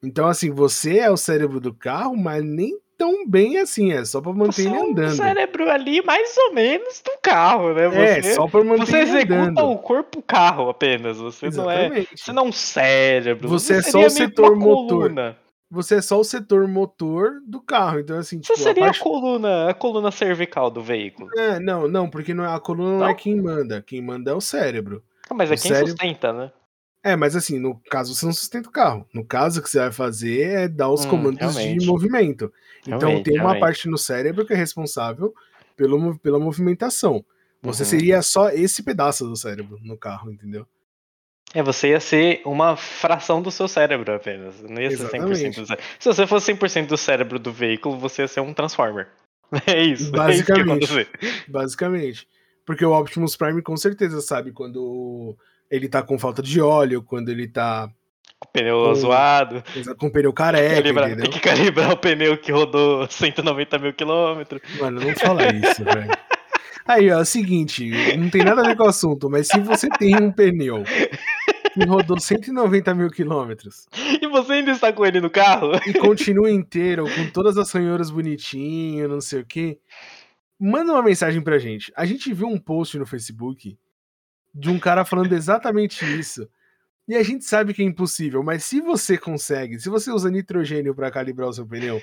[0.04, 4.22] Então, assim, você é o cérebro do carro, mas nem tão bem assim, é só
[4.22, 5.16] pra manter Você ele é andando.
[5.16, 7.86] cérebro ali, mais ou menos, do carro, né?
[7.86, 9.72] É, Você, só pra manter você ele executa andando.
[9.72, 11.18] o corpo carro apenas.
[11.18, 11.80] Você não é.
[11.86, 12.18] Exatamente.
[12.24, 13.50] Você não é um cérebro.
[13.50, 14.88] Você é seria só o setor motor.
[15.10, 15.38] coluna.
[15.70, 18.00] Você é só o setor motor do carro.
[18.00, 19.04] Então, assim, Você tipo, seria a a parte...
[19.04, 21.30] coluna, a coluna cervical do veículo.
[21.38, 23.08] É, não, não, porque não é, a coluna não, Não?
[23.10, 23.82] é quem manda.
[23.82, 25.04] Quem manda é o cérebro.
[25.30, 26.52] Ah, mas é O quem cérebro- sustenta, né?
[27.04, 29.06] É, mas assim, no caso você não sustenta o carro.
[29.14, 31.80] No caso, o que você vai fazer é dar os Hum, comandos realmente.
[31.80, 32.52] de movimento.
[32.86, 33.60] Então Realmente, tem uma realmente.
[33.62, 35.34] parte no cérebro que é responsável
[35.76, 37.24] pelo, pela movimentação.
[37.62, 37.90] Você Uhum.
[37.90, 40.66] seria só esse pedaço do cérebro no carro, entendeu?
[41.54, 44.62] É, você ia ser uma fração do seu cérebro apenas.
[44.62, 45.60] Não ia ser 100% Exatamente.
[45.62, 45.86] do cérebro.
[46.00, 49.08] Se você fosse 100% do cérebro do veículo, você ia ser um Transformer.
[49.66, 49.82] É isso.
[49.82, 51.08] É isso Basicamente.
[51.48, 52.28] Basicamente.
[52.66, 55.38] Porque o Optimus Prime com certeza sabe quando
[55.72, 57.90] ele tá com falta de óleo, quando ele tá
[58.44, 59.64] O pneu Com- zoado.
[59.98, 63.94] com pneu Tem que, careca, calibrar, tem que calibrar o pneu que rodou 190 mil
[63.94, 64.62] quilômetros.
[64.82, 66.10] Mano, não fala isso, velho.
[66.88, 69.60] Aí, ó, é o seguinte, não tem nada a ver com o assunto, mas se
[69.60, 70.84] você tem um pneu
[71.74, 73.88] que rodou 190 mil quilômetros
[74.22, 75.72] E você ainda está com ele no carro?
[75.86, 79.80] e continua inteiro, com todas as ranhuras bonitinho, não sei o quê,
[80.60, 81.92] manda uma mensagem pra gente.
[81.96, 83.78] A gente viu um post no Facebook
[84.56, 86.48] de um cara falando exatamente isso.
[87.08, 90.94] E a gente sabe que é impossível, mas se você consegue, se você usa nitrogênio
[90.94, 92.02] pra calibrar o seu pneu,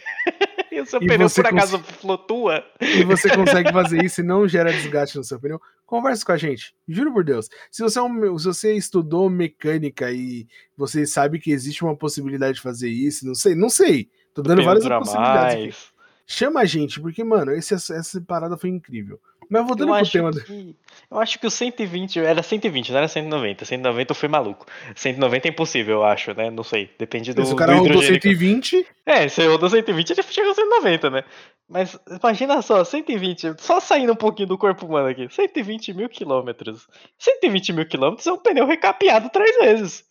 [0.78, 2.64] E o seu E pneu por cons- acaso flutua?
[2.80, 6.36] e você consegue fazer isso e não gera desgaste no seu pneu, conversa com a
[6.36, 6.74] gente.
[6.88, 7.48] Juro por Deus.
[7.70, 12.54] Se você, é um- se você estudou mecânica e você sabe que existe uma possibilidade
[12.56, 14.08] de fazer isso, não sei, não sei.
[14.34, 15.94] Tô dando várias possibilidades.
[16.26, 19.20] Chama a gente, porque, mano, esse, essa parada foi incrível.
[19.60, 20.30] Mas voltando Eu pro acho, tema.
[20.30, 20.76] do- que,
[21.10, 23.64] eu acho que o 120 era 120, não era 190.
[23.64, 24.66] 190 eu fui maluco.
[24.96, 26.50] 190 é impossível, eu acho, né?
[26.50, 26.90] Não sei.
[26.98, 27.44] Depende do.
[27.46, 30.54] Se o cara do rodou hidrogênio que- 120, É, se rodou 120, ele chegou a
[30.54, 31.24] 190, né?
[31.68, 35.28] Mas imagina só, 120, só saindo um pouquinho do corpo humano aqui.
[35.32, 36.88] 120 mil quilômetros.
[37.18, 40.04] 120 mil quilômetros é um pneu recapeado três vezes.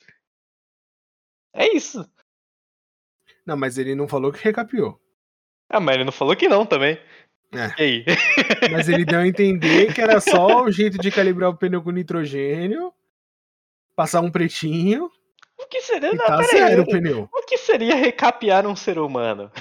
[1.54, 2.10] É isso.
[3.46, 5.00] Não, mas ele não falou que recapiou.
[5.70, 6.98] Ah, mas ele não falou que não também.
[7.54, 7.82] É.
[7.82, 8.06] E aí?
[8.72, 11.92] Mas ele deu a entender que era só o jeito de calibrar o pneu com
[11.92, 12.92] nitrogênio,
[13.96, 15.10] passar um pretinho
[15.60, 16.12] O que seria.
[16.14, 16.80] Não, tá aí.
[16.80, 17.30] o pneu.
[17.34, 19.52] O que seria recapear um ser humano?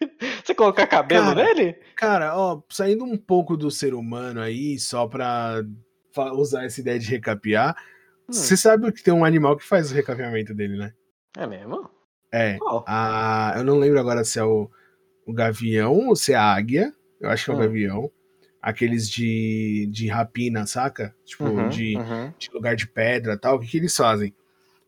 [0.44, 1.76] Você colocar cabelo Cara, nele?
[1.96, 5.62] Cara, ó, saindo um pouco do ser humano aí, só pra
[6.34, 7.74] usar essa ideia de recapear,
[8.28, 8.32] Hum.
[8.32, 10.92] você sabe que tem um animal que faz o recapeamento dele, né?
[11.36, 11.90] É mesmo?
[12.32, 12.56] É.
[12.58, 12.84] Qual?
[12.86, 14.70] A, eu não lembro agora se é o,
[15.26, 16.94] o gavião ou se é a águia.
[17.20, 17.60] Eu acho que é o Hum.
[17.60, 18.10] gavião.
[18.62, 21.14] Aqueles de, de rapina, saca?
[21.24, 22.32] Tipo, Uhum, de, uhum.
[22.38, 23.56] de lugar de pedra e tal.
[23.56, 24.34] O que, que eles fazem?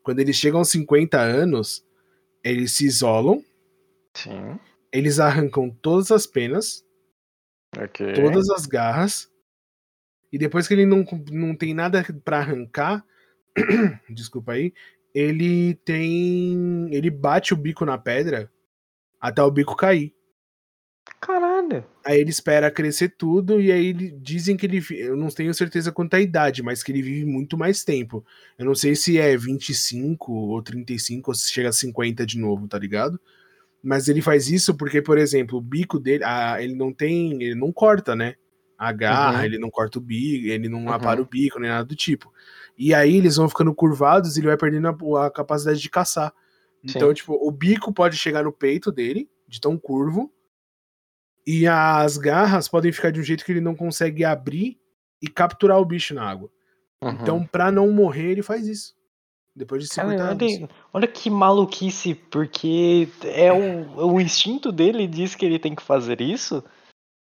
[0.03, 1.83] Quando eles chegam aos 50 anos,
[2.43, 3.43] eles se isolam,
[4.15, 4.59] Sim.
[4.91, 6.85] eles arrancam todas as penas,
[7.77, 8.13] Ok.
[8.13, 9.31] todas as garras,
[10.31, 13.03] e depois que ele não, não tem nada pra arrancar,
[14.09, 14.73] desculpa aí,
[15.15, 16.89] ele tem.
[16.93, 18.51] Ele bate o bico na pedra
[19.21, 20.13] até o bico cair.
[21.21, 21.52] Caralho.
[22.05, 24.83] Aí ele espera crescer tudo e aí ele, dizem que ele.
[24.91, 28.25] Eu não tenho certeza quanto é a idade, mas que ele vive muito mais tempo.
[28.57, 32.67] Eu não sei se é 25 ou 35 ou se chega a 50 de novo,
[32.67, 33.19] tá ligado?
[33.81, 37.41] Mas ele faz isso porque, por exemplo, o bico dele, ah, ele não tem.
[37.43, 38.35] Ele não corta, né?
[38.77, 39.45] A garra, Uhum.
[39.45, 40.91] ele não corta o bico, ele não Uhum.
[40.91, 42.33] apara o bico, nem nada do tipo.
[42.77, 46.33] E aí eles vão ficando curvados e ele vai perdendo a, a capacidade de caçar.
[46.83, 47.13] Então, Sim.
[47.13, 50.31] tipo, o bico pode chegar no peito dele, de tão curvo,
[51.45, 54.79] e as garras podem ficar de um jeito que ele não consegue abrir
[55.21, 56.49] e capturar o bicho na água.
[57.01, 57.11] Uhum.
[57.11, 58.93] Então, pra não morrer, ele faz isso.
[59.55, 60.43] Depois de 50 Cara, anos.
[60.43, 65.83] olha, olha que maluquice, porque é o, o instinto dele diz que ele tem que
[65.83, 66.63] fazer isso.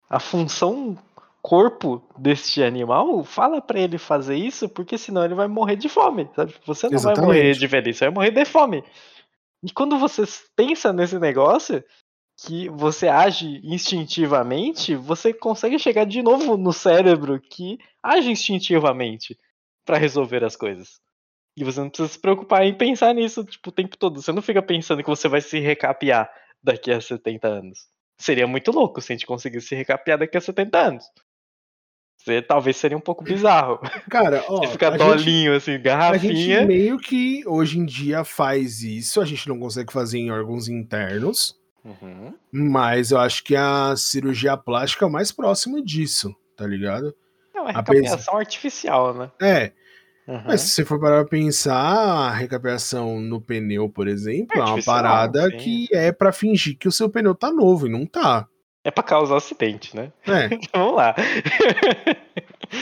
[0.08, 0.96] A função
[1.42, 6.30] corpo deste animal, fala para ele fazer isso, porque senão ele vai morrer de fome,
[6.36, 6.54] sabe?
[6.64, 7.26] Você não Exatamente.
[7.26, 8.84] vai morrer de velhice, vai morrer de fome.
[9.64, 10.22] E quando você
[10.54, 11.82] pensa nesse negócio,
[12.46, 19.38] que você age instintivamente, você consegue chegar de novo no cérebro que age instintivamente
[19.84, 21.00] para resolver as coisas.
[21.56, 24.20] E você não precisa se preocupar em pensar nisso tipo, o tempo todo.
[24.20, 26.30] Você não fica pensando que você vai se recapear
[26.62, 27.86] daqui a 70 anos.
[28.18, 31.04] Seria muito louco se a gente conseguisse se recapear daqui a 70 anos.
[32.18, 33.78] Você, talvez seria um pouco bizarro.
[34.08, 36.58] Cara, ó, Você fica dolinho, gente, assim, garrafinha.
[36.58, 40.30] A gente meio que hoje em dia faz isso, a gente não consegue fazer em
[40.30, 41.60] órgãos internos.
[41.84, 42.34] Uhum.
[42.50, 47.14] Mas eu acho que a cirurgia plástica é o mais próximo disso, tá ligado?
[47.54, 49.30] Não, é recapeação artificial, né?
[49.40, 49.72] É.
[50.26, 50.42] Uhum.
[50.46, 54.62] Mas se você for parar pra pensar, a recapeação no pneu, por exemplo, é, é
[54.62, 55.56] uma parada sim.
[55.56, 58.46] que é para fingir que o seu pneu tá novo e não tá.
[58.84, 60.12] É pra causar acidente, né?
[60.26, 60.48] É.
[60.76, 61.14] Vamos lá.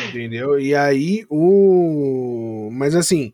[0.08, 0.58] Entendeu?
[0.58, 2.70] E aí o.
[2.72, 3.32] Mas assim,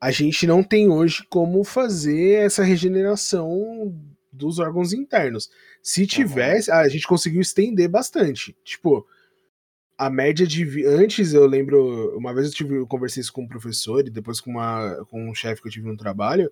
[0.00, 3.94] a gente não tem hoje como fazer essa regeneração
[4.34, 5.50] dos órgãos internos.
[5.82, 6.76] Se tivesse, uhum.
[6.76, 8.56] a gente conseguiu estender bastante.
[8.64, 9.06] Tipo,
[9.96, 10.84] a média de.
[10.86, 12.16] Antes eu lembro.
[12.16, 15.30] Uma vez eu, tive, eu conversei isso com um professor e depois com, uma, com
[15.30, 16.50] um chefe que eu tive no trabalho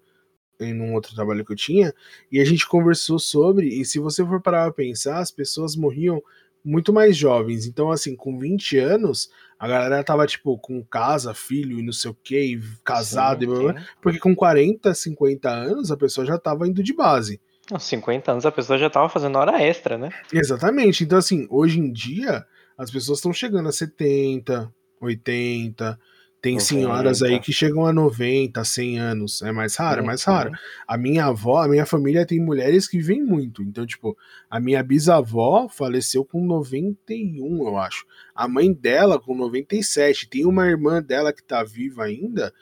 [0.60, 1.92] em um outro trabalho que eu tinha,
[2.30, 6.22] e a gente conversou sobre, e se você for parar pra pensar, as pessoas morriam
[6.64, 7.66] muito mais jovens.
[7.66, 12.10] Então, assim, com 20 anos, a galera tava, tipo, com casa, filho e não sei
[12.10, 16.26] o que, casado, sim, e blá, blá, blá, porque com 40, 50 anos, a pessoa
[16.26, 17.40] já tava indo de base.
[17.70, 20.10] Aos 50 anos, a pessoa já tava fazendo hora extra, né?
[20.32, 21.04] Exatamente.
[21.04, 22.44] Então, assim, hoje em dia,
[22.76, 25.98] as pessoas estão chegando a 70, 80,
[26.42, 26.64] tem 90.
[26.64, 29.42] senhoras aí que chegam a 90, 100 anos.
[29.42, 30.50] É mais raro, é mais raro.
[30.88, 33.62] A minha avó, a minha família tem mulheres que vivem muito.
[33.62, 34.18] Então, tipo,
[34.50, 38.04] a minha bisavó faleceu com 91, eu acho.
[38.34, 40.28] A mãe dela com 97.
[40.28, 42.52] Tem uma irmã dela que tá viva ainda,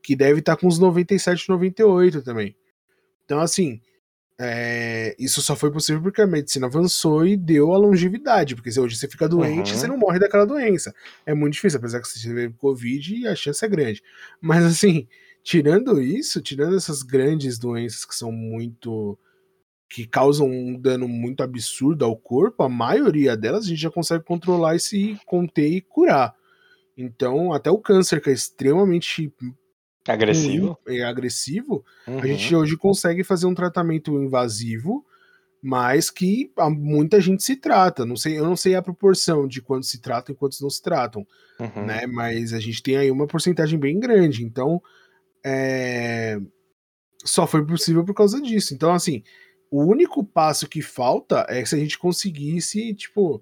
[0.00, 2.54] que deve estar tá com uns 97, 98 também.
[3.24, 3.80] Então, assim,
[4.38, 8.54] é, isso só foi possível porque a medicina avançou e deu a longevidade.
[8.54, 9.78] Porque se hoje você fica doente, uhum.
[9.78, 10.94] você não morre daquela doença.
[11.24, 14.02] É muito difícil, apesar que você tiver Covid, a chance é grande.
[14.40, 15.06] Mas assim,
[15.42, 19.16] tirando isso, tirando essas grandes doenças que são muito.
[19.88, 24.24] que causam um dano muito absurdo ao corpo, a maioria delas a gente já consegue
[24.24, 26.34] controlar e se conter e curar.
[26.96, 29.32] Então, até o câncer, que é extremamente
[30.12, 32.18] agressivo, é agressivo uhum.
[32.18, 35.04] a gente hoje consegue fazer um tratamento invasivo,
[35.62, 38.04] mas que muita gente se trata.
[38.04, 40.82] Não sei, eu não sei a proporção de quantos se tratam e quantos não se
[40.82, 41.26] tratam,
[41.58, 41.86] uhum.
[41.86, 42.06] né?
[42.06, 44.44] Mas a gente tem aí uma porcentagem bem grande.
[44.44, 44.82] Então,
[45.42, 46.38] é...
[47.24, 48.74] só foi possível por causa disso.
[48.74, 49.22] Então, assim,
[49.70, 53.40] o único passo que falta é se a gente conseguisse, tipo,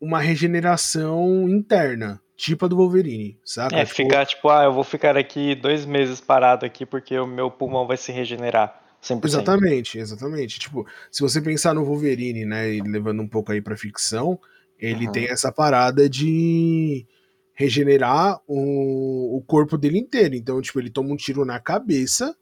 [0.00, 3.76] uma regeneração interna tipo a do Wolverine, saca?
[3.76, 3.96] É, tipo...
[3.96, 7.86] ficar tipo, ah, eu vou ficar aqui dois meses parado aqui porque o meu pulmão
[7.86, 8.82] vai se regenerar.
[9.02, 9.24] 100%.
[9.24, 10.58] Exatamente, exatamente.
[10.58, 14.38] Tipo, se você pensar no Wolverine, né, e levando um pouco aí pra ficção,
[14.78, 15.12] ele uhum.
[15.12, 17.06] tem essa parada de
[17.54, 20.34] regenerar o, o corpo dele inteiro.
[20.34, 22.36] Então, tipo, ele toma um tiro na cabeça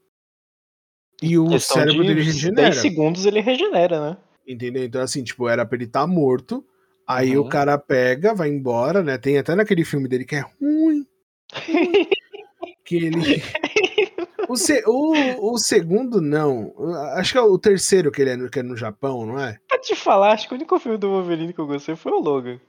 [1.22, 2.70] e o Questão cérebro de dele regenera.
[2.70, 4.16] 10 segundos ele regenera, né?
[4.46, 4.84] Entendeu?
[4.84, 6.64] Então, assim, tipo, era pra ele estar tá morto.
[7.06, 7.44] Aí uhum.
[7.44, 9.18] o cara pega, vai embora, né?
[9.18, 11.06] Tem até naquele filme dele que é ruim.
[12.84, 13.42] que ele.
[14.46, 14.82] O, se...
[14.86, 16.74] o, o, segundo, não.
[17.14, 19.58] Acho que é o terceiro que ele é no, que é no Japão, não é?
[19.66, 22.20] Pra te falar, acho que o único filme do Wolverine que eu gostei foi o
[22.20, 22.60] Logan.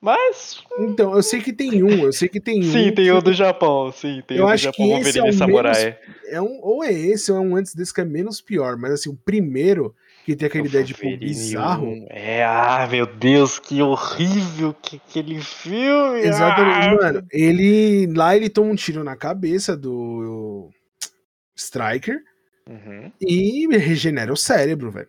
[0.00, 0.62] Mas.
[0.78, 2.72] Então, eu sei que tem um, eu sei que tem um.
[2.72, 5.28] Sim, tem o do Japão, sim, tem eu o do acho Japão, que esse Wolverine
[5.28, 5.84] é Samurai.
[5.84, 8.76] Menos, é um, ou é esse, ou é um antes desse que é menos pior,
[8.76, 12.06] mas assim, o primeiro que tem aquela ideia de tipo, bizarro.
[12.10, 16.20] É, ah, meu Deus, que horrível que aquele filme.
[16.20, 16.94] Exatamente, ah!
[16.94, 17.26] mano.
[17.32, 20.68] Ele lá ele toma um tiro na cabeça do
[21.56, 22.18] Striker
[22.68, 23.10] uhum.
[23.18, 25.08] e regenera o cérebro, velho.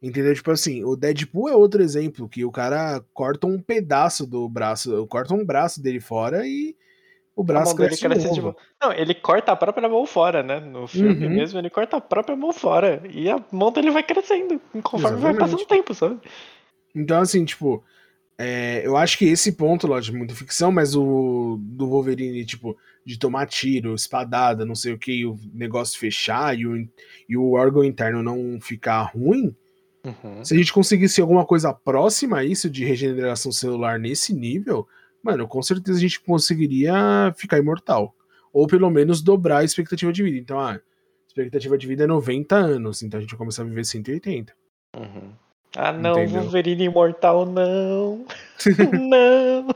[0.00, 0.34] Entendeu?
[0.34, 5.06] Tipo assim, o Deadpool é outro exemplo que o cara corta um pedaço do braço,
[5.08, 6.76] corta um braço dele fora e
[7.34, 10.58] o braço cresce, cresce de Não, ele corta a própria mão fora, né?
[10.58, 11.32] No filme uhum.
[11.32, 13.00] mesmo, ele corta a própria mão fora.
[13.08, 15.22] E a mão dele vai crescendo conforme Exatamente.
[15.22, 16.18] vai passando o tempo, sabe?
[16.94, 17.84] Então, assim, tipo,
[18.36, 23.18] é, eu acho que esse ponto, lógico, muito ficção, mas o do Wolverine, tipo, de
[23.18, 26.88] tomar tiro, espadada, não sei o que, o negócio fechar e o,
[27.28, 29.54] e o órgão interno não ficar ruim.
[30.04, 30.44] Uhum.
[30.44, 34.86] Se a gente conseguisse alguma coisa próxima a isso de regeneração celular nesse nível,
[35.22, 38.14] mano, com certeza a gente conseguiria ficar imortal.
[38.52, 40.38] Ou pelo menos dobrar a expectativa de vida.
[40.38, 40.80] Então, a
[41.26, 44.52] expectativa de vida é 90 anos, então a gente vai começar a viver 180.
[44.96, 45.32] Uhum.
[45.76, 46.42] Ah, não, Entendeu?
[46.42, 48.24] Wolverine imortal, não.
[48.98, 49.68] não.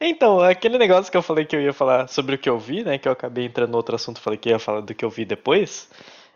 [0.00, 2.84] Então, aquele negócio que eu falei que eu ia falar sobre o que eu vi,
[2.84, 2.96] né?
[2.96, 5.24] Que eu acabei entrando no outro assunto, falei que ia falar do que eu vi
[5.24, 5.88] depois.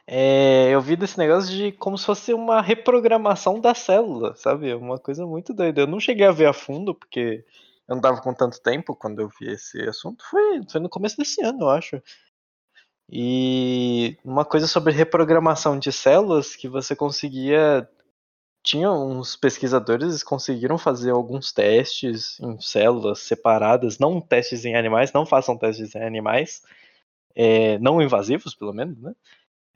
[0.07, 4.73] É, eu vi desse negócio de como se fosse uma reprogramação da célula, sabe?
[4.75, 5.81] Uma coisa muito doida.
[5.83, 7.45] Eu não cheguei a ver a fundo, porque
[7.89, 10.25] eu não tava com tanto tempo quando eu vi esse assunto.
[10.31, 12.01] Foi, foi no começo desse ano, eu acho.
[13.11, 17.89] E uma coisa sobre reprogramação de células que você conseguia
[18.67, 25.25] tinha uns pesquisadores conseguiram fazer alguns testes em células separadas, não testes em animais, não
[25.25, 26.63] façam testes em animais,
[27.35, 29.15] é, não invasivos, pelo menos, né?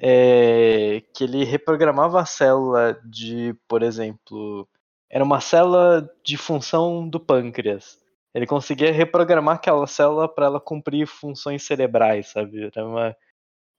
[0.02, 4.66] É, que ele reprogramava a célula de, por exemplo,
[5.10, 7.98] era uma célula de função do pâncreas.
[8.34, 12.70] Ele conseguia reprogramar aquela célula para ela cumprir funções cerebrais, sabe?
[12.74, 13.16] Era uma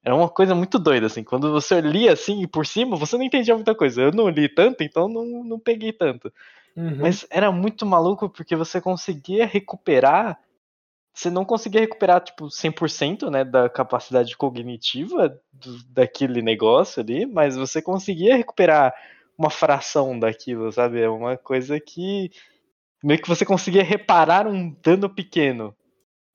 [0.03, 1.23] era uma coisa muito doida, assim.
[1.23, 4.01] Quando você lia assim por cima, você não entendia muita coisa.
[4.01, 6.33] Eu não li tanto, então não, não peguei tanto.
[6.75, 6.97] Uhum.
[7.01, 10.39] Mas era muito maluco porque você conseguia recuperar.
[11.13, 17.57] Você não conseguia recuperar, tipo, 100% né, da capacidade cognitiva do, daquele negócio ali, mas
[17.57, 18.93] você conseguia recuperar
[19.37, 21.01] uma fração daquilo, sabe?
[21.01, 22.31] É uma coisa que
[23.03, 25.75] meio que você conseguia reparar um dano pequeno.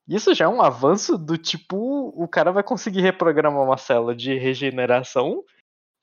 [0.09, 4.37] Isso já é um avanço do tipo, o cara vai conseguir reprogramar uma célula de
[4.37, 5.43] regeneração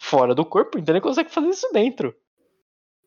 [0.01, 2.13] fora do corpo, então ele consegue fazer isso dentro.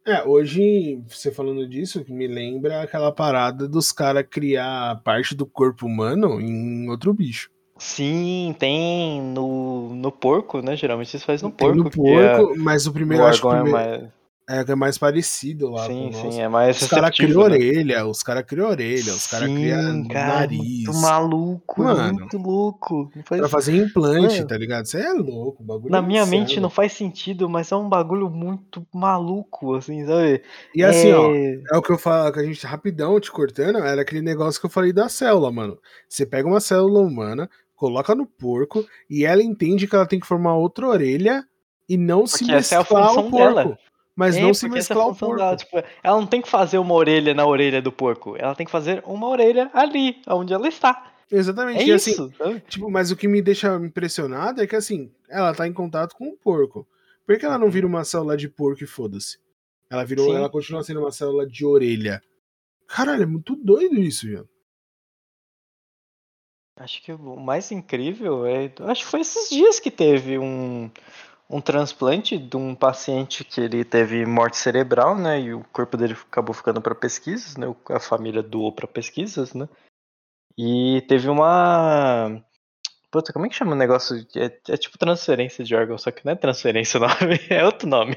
[0.07, 5.85] É, hoje, você falando disso, me lembra aquela parada dos caras criar parte do corpo
[5.85, 7.51] humano em outro bicho.
[7.77, 10.77] Sim, tem no, no porco, né?
[10.77, 11.83] Geralmente isso faz no tem porco.
[11.83, 13.49] No porco, é, mas o primeiro o acho que.
[13.49, 13.79] É primeiro...
[13.79, 14.11] É mais...
[14.49, 15.87] É, é mais parecido lá.
[15.87, 17.45] Sim, sim, é mais Os caras criam né?
[17.45, 20.85] orelha, os caras criam orelha, os caras criam nariz.
[20.85, 23.11] Muito maluco, Mano, muito louco.
[23.25, 23.41] Faz...
[23.41, 24.87] Pra fazer implante, Mano, tá ligado?
[24.87, 25.91] Você é louco, bagulho.
[25.91, 26.63] Na é minha mente céu.
[26.63, 30.41] não faz sentido, mas é um bagulho muito maluco, assim, sabe?
[30.73, 31.17] E assim, é...
[31.17, 31.35] ó,
[31.75, 34.67] é o que eu falo, que a gente rapidão te cortando, era aquele negócio que
[34.67, 35.77] eu falei da célula, mano.
[36.09, 40.27] Você pega uma célula humana, coloca no porco, e ela entende que ela tem que
[40.27, 41.45] formar outra orelha
[41.89, 43.37] e não Porque se mesclar essa é a porco.
[43.37, 43.79] Dela.
[44.17, 45.37] Mas é, não se mesclar o porco.
[45.37, 48.35] Dela, tipo, ela não tem que fazer uma orelha na orelha do porco.
[48.39, 51.13] Ela tem que fazer uma orelha ali, onde ela está.
[51.31, 51.83] Exatamente.
[51.83, 52.33] É e, assim, isso.
[52.67, 56.29] Tipo, mas o que me deixa impressionado é que assim, ela tá em contato com
[56.29, 56.89] o porco.
[57.27, 59.39] Por que ela não vira uma célula de porco e foda-se?
[59.91, 60.37] Ela virou, Sim.
[60.37, 62.23] ela continua sendo uma célula de orelha.
[62.87, 64.49] Caralho, é muito doido isso, velho.
[66.77, 68.73] Acho que o mais incrível é.
[68.81, 70.91] Acho que foi esses dias que teve um,
[71.49, 75.41] um transplante de um paciente que ele teve morte cerebral, né?
[75.41, 77.67] E o corpo dele acabou ficando para pesquisas, né?
[77.89, 79.69] A família doou para pesquisas, né?
[80.59, 82.43] E teve uma
[83.11, 84.27] Puta, como é que chama o negócio?
[84.37, 87.89] É, é, tipo transferência de órgão, só que não é transferência o nome, é outro
[87.89, 88.17] nome.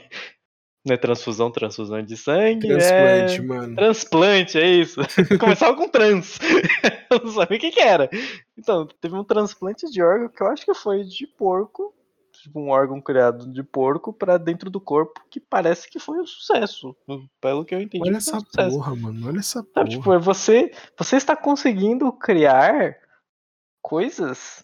[0.86, 2.68] Não é transfusão, transfusão de sangue.
[2.68, 3.42] Transplante, é...
[3.42, 3.76] mano.
[3.76, 5.00] Transplante, é isso.
[5.39, 6.39] Começava com trans.
[7.12, 8.10] eu não sabia o que, que era.
[8.58, 11.94] Então, teve um transplante de órgão que eu acho que foi de porco
[12.41, 16.25] tipo, um órgão criado de porco para dentro do corpo, que parece que foi um
[16.25, 16.95] sucesso.
[17.39, 18.08] Pelo que eu entendi.
[18.08, 19.28] Olha essa um porra, mano.
[19.28, 19.73] Olha essa porra.
[19.86, 22.97] Sabe, tipo, é você, você está conseguindo criar
[23.82, 24.63] coisas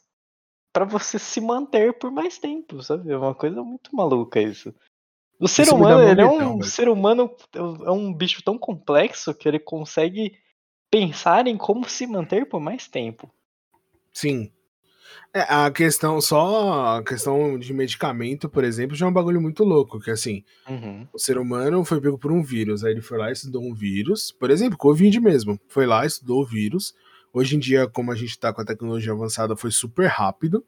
[0.74, 3.12] para você se manter por mais tempo, sabe?
[3.12, 4.74] É uma coisa muito maluca isso.
[5.40, 9.48] O ser isso humano, ele é um ser humano, é um bicho tão complexo que
[9.48, 10.38] ele consegue
[10.90, 13.30] pensar em como se manter por mais tempo.
[14.14, 14.52] Sim.
[15.34, 19.64] É, a questão, só a questão de medicamento, por exemplo, já é um bagulho muito
[19.64, 21.08] louco, que assim, uhum.
[21.14, 23.74] o ser humano foi pego por um vírus, aí ele foi lá e estudou um
[23.74, 26.94] vírus, por exemplo, Covid mesmo, foi lá, estudou o vírus,
[27.34, 30.66] hoje em dia, como a gente tá com a tecnologia avançada, foi super rápido,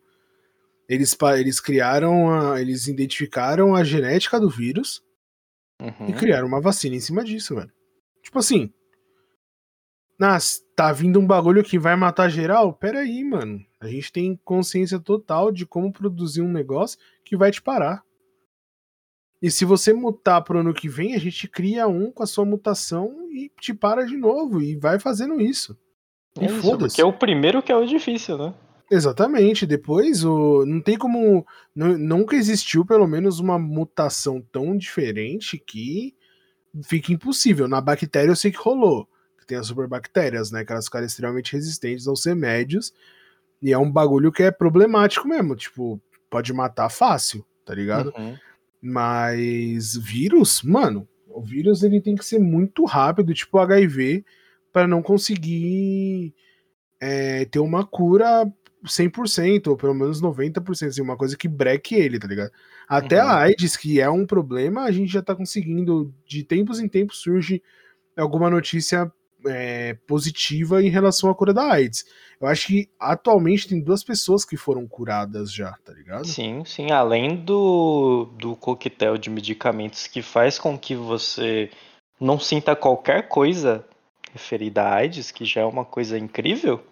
[0.90, 5.02] eles, eles criaram, a, eles identificaram a genética do vírus
[5.82, 6.10] uhum.
[6.10, 7.72] e criaram uma vacina em cima disso, velho.
[8.22, 8.72] Tipo assim,
[10.20, 12.74] nas, tá vindo um bagulho que vai matar geral?
[12.74, 13.64] Pera aí, mano.
[13.80, 18.04] A gente tem consciência total de como produzir um negócio que vai te parar.
[19.42, 22.44] E se você mutar pro ano que vem, a gente cria um com a sua
[22.44, 24.62] mutação e te para de novo.
[24.62, 25.78] E vai fazendo isso.
[26.40, 26.96] E é foda-se.
[26.96, 28.54] Porque é o primeiro que é o difícil, né?
[28.90, 29.68] Exatamente.
[29.68, 30.66] Depois, o...
[30.66, 31.46] não tem como.
[31.76, 36.16] Nunca existiu, pelo menos, uma mutação tão diferente que
[36.84, 37.68] fica impossível.
[37.68, 39.08] Na bactéria eu sei que rolou
[39.48, 40.64] tem as superbactérias, né?
[40.66, 42.94] Que elas ficaram extremamente resistentes aos remédios.
[43.62, 45.56] E é um bagulho que é problemático mesmo.
[45.56, 48.14] Tipo, pode matar fácil, tá ligado?
[48.18, 48.36] Uhum.
[48.82, 54.24] Mas vírus, mano, o vírus ele tem que ser muito rápido, tipo HIV,
[54.72, 56.34] para não conseguir
[57.00, 58.52] é, ter uma cura
[58.86, 62.52] 100%, ou pelo menos 90%, assim, uma coisa que breque ele, tá ligado?
[62.88, 63.30] Até Uhum.
[63.30, 67.18] a AIDS, que é um problema, a gente já tá conseguindo, de tempos em tempos
[67.18, 67.62] surge
[68.16, 69.12] alguma notícia
[69.48, 72.06] é, positiva em relação à cura da AIDS.
[72.40, 76.26] Eu acho que atualmente tem duas pessoas que foram curadas já, tá ligado?
[76.26, 76.92] Sim, sim.
[76.92, 81.72] Além do, do coquetel de medicamentos que faz com que você
[82.20, 83.86] não sinta qualquer coisa
[84.32, 86.84] referida à AIDS, que já é uma coisa incrível,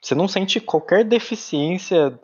[0.00, 2.18] você não sente qualquer deficiência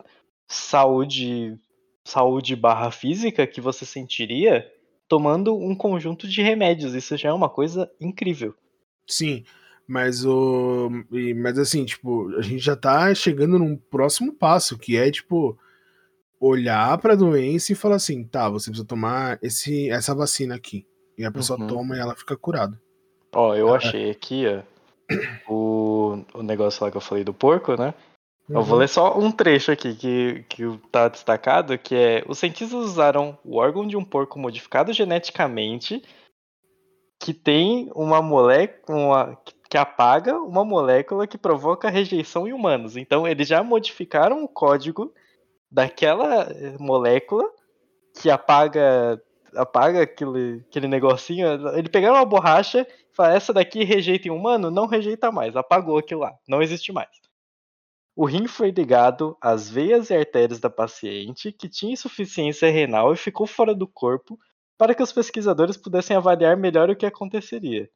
[0.47, 1.57] saúde
[2.05, 4.65] saúde barra física que você sentiria
[5.07, 6.93] tomando um conjunto de remédios.
[6.93, 8.55] Isso já é uma coisa incrível.
[9.07, 9.43] Sim,
[9.89, 10.89] mas o.
[11.35, 15.57] Mas assim, tipo, a gente já tá chegando num próximo passo, que é, tipo,
[16.39, 20.85] olhar pra doença e falar assim, tá, você precisa tomar esse, essa vacina aqui.
[21.17, 21.67] E a pessoa Uhum.
[21.67, 22.79] toma e ela fica curada.
[23.33, 24.61] Ó, eu achei aqui, ó,
[25.51, 27.93] o, o negócio lá que eu falei do porco, né?
[28.47, 28.79] Eu vou Uhum.
[28.79, 33.57] ler só um trecho aqui que, que tá destacado, que é os cientistas usaram o
[33.57, 36.01] órgão de um porco modificado geneticamente
[37.21, 39.37] que tem uma molécula
[39.69, 42.97] que apaga uma molécula que provoca rejeição em humanos.
[42.97, 45.13] Então eles já modificaram o código
[45.71, 47.47] daquela eh, molécula
[48.19, 49.21] que apaga
[49.55, 51.47] apaga aquele, aquele negocinho.
[51.75, 54.71] Ele pegaram uma borracha e falaram, essa daqui rejeita em humano?
[54.71, 57.09] Não rejeita mais, apagou aquilo lá, não existe mais.
[58.15, 63.17] O rim foi ligado às veias e artérias da paciente, que tinha insuficiência renal e
[63.17, 64.37] ficou fora do corpo,
[64.77, 67.89] para que os pesquisadores pudessem avaliar melhor o que aconteceria.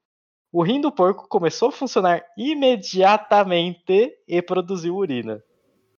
[0.53, 5.43] O rim do porco começou a funcionar imediatamente e produziu urina.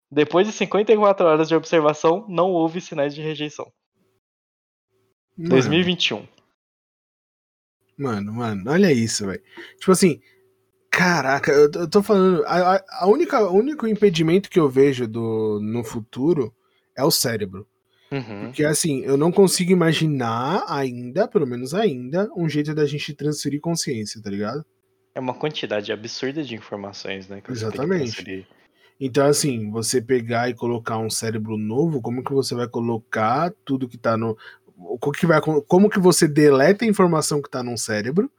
[0.09, 3.67] Depois de 54 horas de observação, não houve sinais de rejeição.
[5.37, 6.25] Mano, 2021.
[7.99, 9.43] Mano, mano, olha isso, velho.
[9.79, 10.21] Tipo assim,
[10.89, 12.45] caraca, eu, tô- eu tô falando.
[12.47, 16.55] A- a única, o único impedimento que eu vejo do, no futuro
[16.97, 17.67] é o cérebro.
[18.15, 18.47] Uhum.
[18.47, 23.61] Porque assim, eu não consigo imaginar ainda, pelo menos ainda, um jeito da gente transferir
[23.61, 24.65] consciência, tá ligado?
[25.15, 27.43] É uma quantidade absurda de informações, né?
[27.49, 28.47] Exatamente.
[29.01, 33.89] Então, assim, você pegar e colocar um cérebro novo, como que você vai colocar tudo
[33.89, 34.37] que tá no.
[34.77, 38.31] o que vai, como que você deleta a informação que tá num cérebro?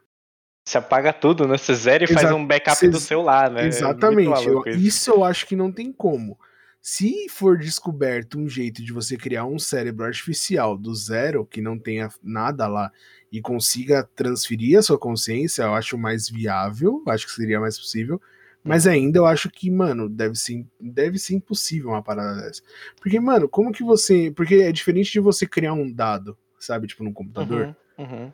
[0.67, 1.57] Você apaga tudo, né?
[1.57, 3.65] Você zera e faz Exa- um backup cê- do celular, né?
[3.65, 4.47] É Exatamente.
[4.47, 6.39] Eu- isso eu acho que não tem como.
[6.87, 11.79] Se for descoberto um jeito de você criar um cérebro artificial do zero, que não
[11.79, 12.91] tenha nada lá,
[13.31, 18.21] e consiga transferir a sua consciência, eu acho mais viável, acho que seria mais possível.
[18.63, 22.61] Mas ainda eu acho que, mano, deve ser, deve ser impossível uma parada dessa.
[23.01, 24.31] Porque, mano, como que você.
[24.35, 26.85] Porque é diferente de você criar um dado, sabe?
[26.85, 27.75] Tipo, num computador.
[27.97, 28.31] Uhum, uhum.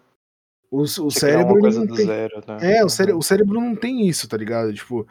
[0.69, 2.05] O, o cérebro não tem.
[2.05, 2.57] zero, né?
[2.77, 2.89] É, o, Uhum.
[2.89, 4.73] cére- o cérebro não tem isso, tá ligado?
[4.73, 5.07] Tipo.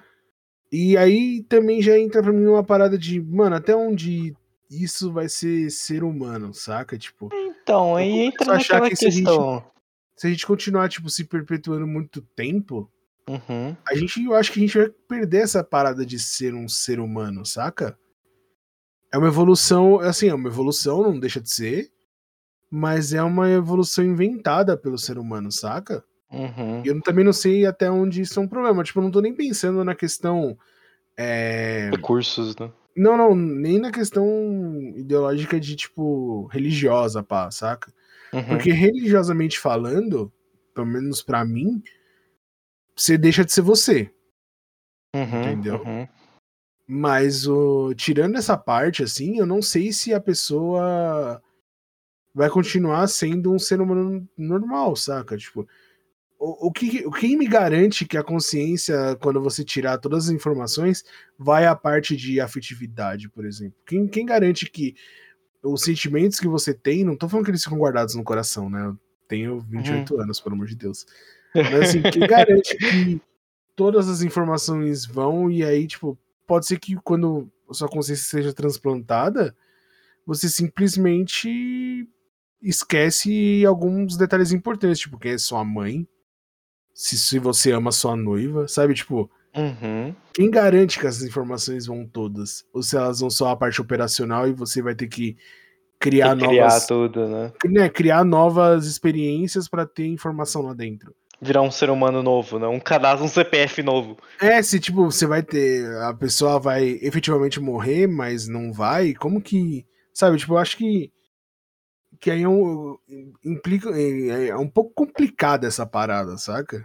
[0.72, 4.34] E aí também já entra pra mim uma parada de, mano, até onde
[4.70, 6.96] isso vai ser ser humano, saca?
[6.96, 9.64] Tipo, Então, aí entra naquela que se a gente- questão.
[10.16, 12.88] se a gente continuar, tipo, se perpetuando muito tempo,
[13.28, 13.76] Uhum.
[13.88, 17.00] a gente, eu acho que a gente vai perder essa parada de ser um ser
[17.00, 17.98] humano, saca?
[19.12, 21.90] É uma evolução, assim, é uma evolução, não deixa de ser,
[22.70, 26.04] mas é uma evolução inventada pelo ser humano, saca?
[26.30, 26.82] Uhum.
[26.84, 28.82] E eu também não sei até onde isso é um problema.
[28.84, 30.56] Tipo, eu não tô nem pensando na questão.
[31.16, 32.70] é, Recursos, né?
[32.96, 34.26] Não, não, nem na questão
[34.96, 37.92] ideológica de, tipo, religiosa, pá, saca?
[38.32, 38.44] Uhum.
[38.44, 40.32] Porque religiosamente falando,
[40.74, 41.82] pelo menos pra mim,
[42.96, 44.12] você deixa de ser você.
[45.14, 45.82] Uhum, entendeu?
[45.84, 46.06] uhum.
[46.86, 51.40] Mas o tirando essa parte, assim, eu não sei se a pessoa
[52.34, 55.36] vai continuar sendo um ser humano normal, saca?
[55.36, 55.68] Tipo,
[56.40, 61.04] o, o que, quem me garante que a consciência, quando você tirar todas as informações,
[61.38, 63.78] vai à parte de afetividade, por exemplo?
[63.86, 64.94] Quem, quem garante que
[65.62, 68.86] os sentimentos que você tem, não tô falando que eles ficam guardados no coração, né?
[68.86, 71.04] Eu tenho 28 anos, pelo amor de Deus.
[71.54, 73.20] Mas assim, quem garante que
[73.76, 78.54] todas as informações vão e aí, tipo, pode ser que quando a sua consciência seja
[78.54, 79.54] transplantada,
[80.24, 82.08] você simplesmente
[82.62, 86.08] esquece alguns detalhes importantes, tipo, quem é sua mãe,
[87.02, 88.92] se, se você ama sua noiva, sabe?
[88.92, 90.14] Tipo, Uhum.
[90.34, 92.62] quem garante que essas informações vão todas?
[92.74, 95.34] Ou se elas vão só a parte operacional e você vai ter que
[95.98, 96.86] criar que criar novas.
[96.86, 97.52] tudo, né?
[97.64, 101.14] né, criar novas experiências pra ter informação lá dentro.
[101.40, 102.66] Virar um ser humano novo, né?
[102.66, 104.18] Um cadastro, um CPF novo.
[104.38, 105.90] É, se tipo, você vai ter.
[106.02, 109.86] A pessoa vai efetivamente morrer, mas não vai, como que.
[110.12, 111.10] Sabe, tipo, eu acho que.
[112.20, 112.98] Que aí é um,
[113.44, 116.84] implica, é, é um pouco complicada essa parada, saca?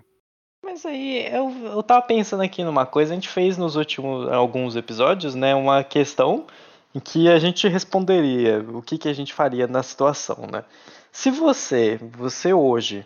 [0.63, 4.75] Mas aí eu, eu tava pensando aqui numa coisa, a gente fez nos últimos alguns
[4.75, 6.47] episódios, né, uma questão
[6.93, 10.63] em que a gente responderia o que, que a gente faria na situação, né?
[11.11, 13.05] Se você, você hoje,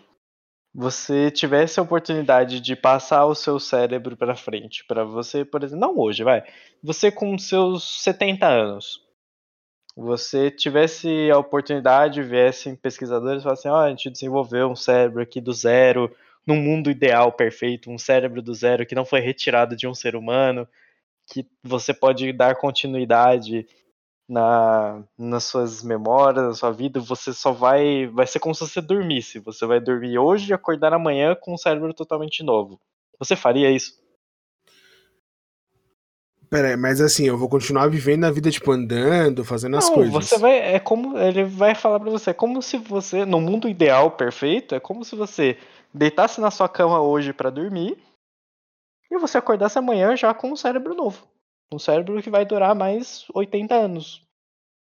[0.74, 5.82] você tivesse a oportunidade de passar o seu cérebro para frente, para você, por exemplo,
[5.82, 6.44] não hoje, vai,
[6.84, 9.02] você com seus 70 anos,
[10.00, 15.22] você tivesse a oportunidade, viessem pesquisadores e falassem, ó, oh, a gente desenvolveu um cérebro
[15.22, 16.16] aqui do zero,
[16.48, 20.16] num mundo ideal perfeito, um cérebro do zero que não foi retirado de um ser
[20.16, 20.68] humano,
[21.32, 23.68] que você pode dar continuidade
[24.28, 28.08] na, nas suas memórias, na sua vida, você só vai.
[28.08, 29.40] Vai ser como se você dormisse.
[29.40, 32.80] Você vai dormir hoje e acordar amanhã com um cérebro totalmente novo.
[33.20, 33.99] Você faria isso?
[36.50, 39.96] Pera aí, mas assim, eu vou continuar vivendo a vida, tipo, andando, fazendo as Não,
[39.96, 40.14] coisas.
[40.14, 40.58] Você vai.
[40.58, 41.18] É como.
[41.18, 45.06] Ele vai falar pra você, é como se você, no mundo ideal perfeito, é como
[45.06, 45.58] se você
[45.94, 47.98] deitasse na sua cama hoje para dormir
[49.12, 51.28] e você acordasse amanhã já com um cérebro novo.
[51.72, 54.24] Um cérebro que vai durar mais 80 anos.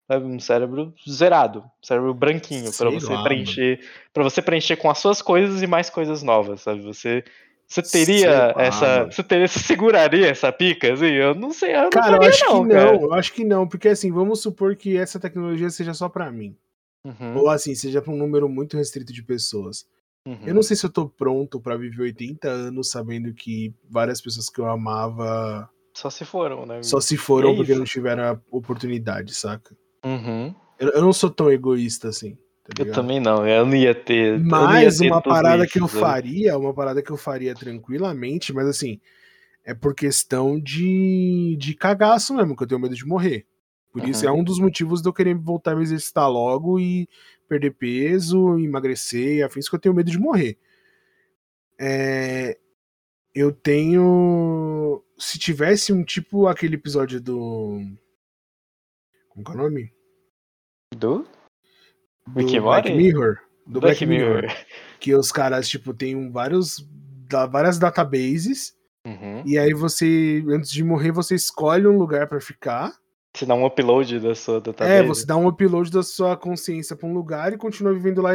[0.07, 3.79] Um cérebro zerado, um cérebro branquinho para você lá, preencher,
[4.13, 6.81] para você preencher com as suas coisas e mais coisas novas, sabe?
[6.81, 7.23] Você
[7.67, 11.07] você teria sei essa, você teria você seguraria essa pica assim?
[11.07, 12.85] Eu não sei, eu cara, não faria, eu acho não, que cara.
[12.85, 16.31] não, eu acho que não, porque assim, vamos supor que essa tecnologia seja só para
[16.31, 16.55] mim.
[17.03, 17.37] Uhum.
[17.37, 19.85] Ou assim, seja para um número muito restrito de pessoas.
[20.27, 20.39] Uhum.
[20.45, 24.49] Eu não sei se eu tô pronto para viver 80 anos sabendo que várias pessoas
[24.49, 26.83] que eu amava só se foram, né?
[26.83, 29.73] Só se foram é porque não tiveram a oportunidade, saca?
[30.03, 30.53] Uhum.
[30.77, 32.37] Eu, eu, não sou tão egoísta assim.
[32.65, 34.39] Tá eu também não, eu não ia ter.
[34.39, 35.99] Mas ia ter uma parada isso, que eu né?
[35.99, 38.99] faria, uma parada que eu faria tranquilamente, mas assim,
[39.63, 43.45] é por questão de, de cagaço mesmo, que eu tenho medo de morrer.
[43.91, 44.09] Por uhum.
[44.09, 47.07] isso é um dos motivos de eu querer voltar a me exercitar logo e
[47.47, 50.57] perder peso, emagrecer e afins, que eu tenho medo de morrer.
[51.79, 52.57] É,
[53.33, 55.03] eu tenho.
[55.19, 57.79] Se tivesse um tipo aquele episódio do.
[59.29, 59.93] Como é o nome?
[60.95, 61.27] Do?
[62.27, 63.37] Do Black Mirror.
[63.65, 64.41] Do Black, Black Mirror.
[64.43, 64.57] Mirror.
[64.99, 66.87] Que os caras, tipo, tem vários.
[67.51, 68.73] várias databases.
[69.05, 69.43] Uhum.
[69.45, 72.93] E aí você, antes de morrer, você escolhe um lugar para ficar.
[73.35, 74.91] Você dá um upload da sua database.
[74.91, 78.31] É, você dá um upload da sua consciência pra um lugar e continua vivendo lá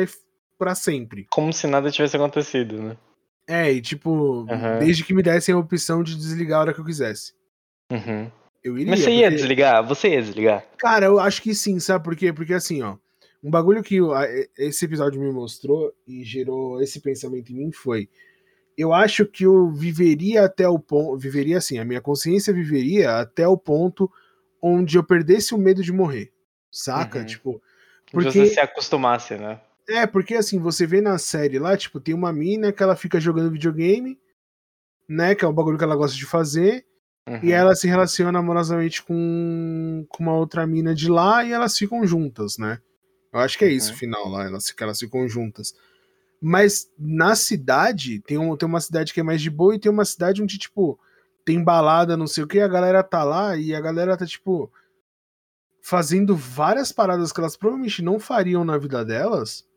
[0.58, 1.26] para sempre.
[1.30, 2.96] Como se nada tivesse acontecido, né?
[3.48, 4.78] É, e tipo, uhum.
[4.78, 7.32] desde que me dessem a opção de desligar a hora que eu quisesse.
[7.90, 8.30] Uhum.
[8.62, 8.90] Eu iria.
[8.90, 9.36] Mas você ia porque...
[9.36, 9.88] desligar?
[9.88, 10.64] Você ia desligar?
[10.76, 12.32] Cara, eu acho que sim, sabe por quê?
[12.32, 12.96] Porque assim, ó,
[13.42, 13.98] um bagulho que
[14.58, 18.08] esse episódio me mostrou e gerou esse pensamento em mim foi.
[18.76, 21.16] Eu acho que eu viveria até o ponto.
[21.18, 24.10] Viveria assim, a minha consciência viveria até o ponto
[24.62, 26.32] onde eu perdesse o medo de morrer.
[26.70, 27.20] Saca?
[27.20, 27.26] Uhum.
[27.26, 27.62] Tipo.
[28.12, 29.60] Porque você se acostumasse, né?
[29.88, 33.18] É, porque assim, você vê na série lá, tipo, tem uma mina que ela fica
[33.18, 34.18] jogando videogame,
[35.08, 35.34] né?
[35.34, 36.84] Que é um bagulho que ela gosta de fazer.
[37.28, 37.40] Uhum.
[37.42, 42.06] E ela se relaciona amorosamente com, com uma outra mina de lá e elas ficam
[42.06, 42.80] juntas, né?
[43.32, 43.98] Eu acho que é isso o uhum.
[43.98, 45.74] final lá, elas, elas ficam juntas.
[46.40, 49.90] Mas na cidade, tem, um, tem uma cidade que é mais de boa e tem
[49.90, 50.98] uma cidade onde, tipo,
[51.44, 54.72] tem balada, não sei o que, a galera tá lá e a galera tá, tipo,
[55.82, 59.68] fazendo várias paradas que elas provavelmente não fariam na vida delas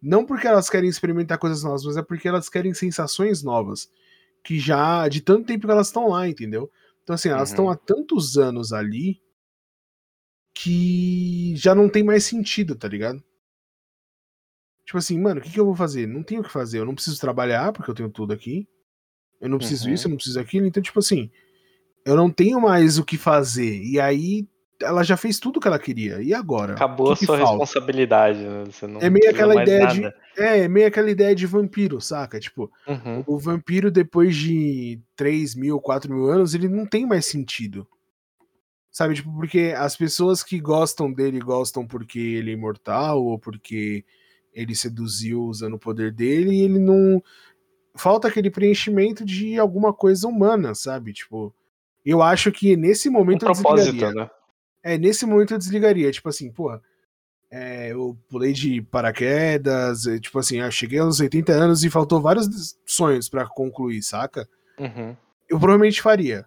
[0.00, 3.90] não porque elas querem experimentar coisas novas, mas é porque elas querem sensações novas.
[4.42, 6.70] Que já, de tanto tempo que elas estão lá, entendeu?
[7.02, 7.70] Então, assim, elas estão uhum.
[7.70, 9.20] há tantos anos ali
[10.62, 13.22] que já não tem mais sentido, tá ligado?
[14.84, 16.06] Tipo assim, mano, o que, que eu vou fazer?
[16.06, 16.78] Não tenho o que fazer.
[16.80, 18.68] Eu não preciso trabalhar, porque eu tenho tudo aqui.
[19.40, 19.94] Eu não preciso uhum.
[19.94, 20.66] isso, eu não preciso aquilo.
[20.66, 21.30] Então, tipo assim,
[22.04, 23.80] eu não tenho mais o que fazer.
[23.82, 24.46] E aí
[24.82, 26.20] ela já fez tudo o que ela queria.
[26.20, 26.74] E agora?
[26.74, 28.64] Acabou que a sua que responsabilidade, né?
[29.00, 29.94] é meio aquela ideia nada.
[29.94, 30.42] de.
[30.42, 32.38] É, é meio aquela ideia de vampiro, saca?
[32.38, 33.24] Tipo, uhum.
[33.26, 37.86] o vampiro, depois de 3 mil, 4 mil anos, ele não tem mais sentido.
[38.90, 44.04] Sabe, tipo, porque as pessoas que gostam dele gostam porque ele é imortal, ou porque
[44.52, 47.22] ele seduziu usando o poder dele, e ele não.
[47.94, 51.12] Falta aquele preenchimento de alguma coisa humana, sabe?
[51.12, 51.54] Tipo,
[52.04, 53.42] eu acho que nesse momento.
[53.44, 54.30] Um propósito, né?
[54.82, 56.80] É, nesse momento eu desligaria, tipo assim, porra,
[57.50, 62.20] é, eu pulei de paraquedas, é, tipo assim, eu cheguei aos 80 anos e faltou
[62.20, 64.48] vários sonhos para concluir, saca?
[64.78, 65.16] Uhum.
[65.48, 66.46] Eu provavelmente faria.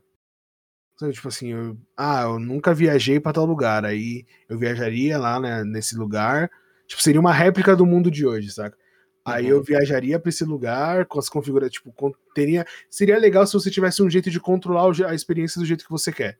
[1.11, 5.63] Tipo assim, eu, ah, eu nunca viajei para tal lugar, aí eu viajaria lá né,
[5.63, 6.49] nesse lugar,
[6.87, 8.77] tipo, seria uma réplica do mundo de hoje, saca?
[9.25, 9.51] Aí uhum.
[9.51, 11.93] eu viajaria para esse lugar com as configurações, tipo,
[12.35, 15.91] teria, seria legal se você tivesse um jeito de controlar a experiência do jeito que
[15.91, 16.37] você quer.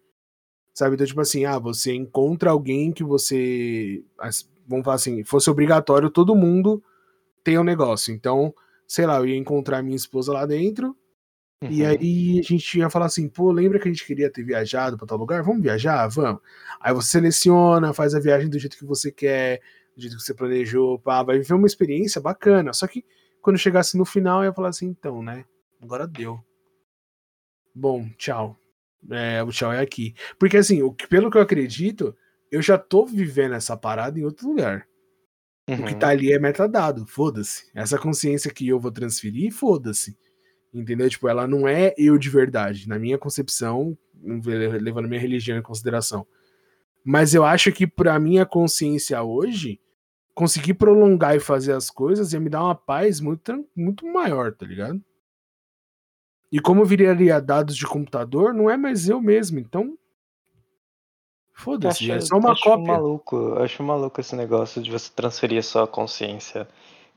[0.74, 0.95] Sabe?
[0.95, 4.03] Então, tipo assim, ah, você encontra alguém que você.
[4.68, 6.84] Vamos falar assim, fosse obrigatório todo mundo
[7.43, 8.14] ter um negócio.
[8.14, 8.53] Então,
[8.88, 10.97] sei lá, eu ia encontrar minha esposa lá dentro,
[11.64, 11.72] Uhum.
[11.72, 14.97] E aí a gente ia falar assim, pô, lembra que a gente queria ter viajado
[14.97, 15.41] para tal lugar?
[15.43, 16.07] Vamos viajar?
[16.07, 16.41] Vamos.
[16.80, 19.61] Aí você seleciona, faz a viagem do jeito que você quer,
[19.95, 22.74] do jeito que você planejou, pá, vai viver uma experiência bacana.
[22.74, 23.05] Só que
[23.41, 25.45] quando chegasse no final, eu ia falar assim, então, né?
[25.82, 26.39] Agora deu.
[27.74, 28.57] Bom, tchau.
[29.09, 30.14] É, o tchau é aqui.
[30.38, 32.16] Porque assim, o, pelo que eu acredito,
[32.51, 34.86] eu já tô vivendo essa parada em outro lugar.
[35.70, 35.82] Uhum.
[35.82, 36.14] O que tá uhum.
[36.14, 37.72] ali é metadado, foda-se.
[37.74, 40.18] Essa consciência que eu vou transferir, foda-se.
[40.74, 41.09] Entendeu?
[41.09, 43.95] Tipo, ela não é eu de verdade, na minha concepção,
[44.82, 46.26] levando minha religião em consideração.
[47.03, 49.80] Mas eu acho que pra minha consciência hoje,
[50.34, 54.65] conseguir prolongar e fazer as coisas ia me dar uma paz muito, muito maior, tá
[54.65, 55.03] ligado?
[56.51, 59.97] E como viraria dados de computador, não é mais eu mesmo, então.
[61.51, 62.93] Foda-se, é só uma acho cópia.
[62.93, 66.67] Maluco, acho maluco esse negócio de você transferir a sua consciência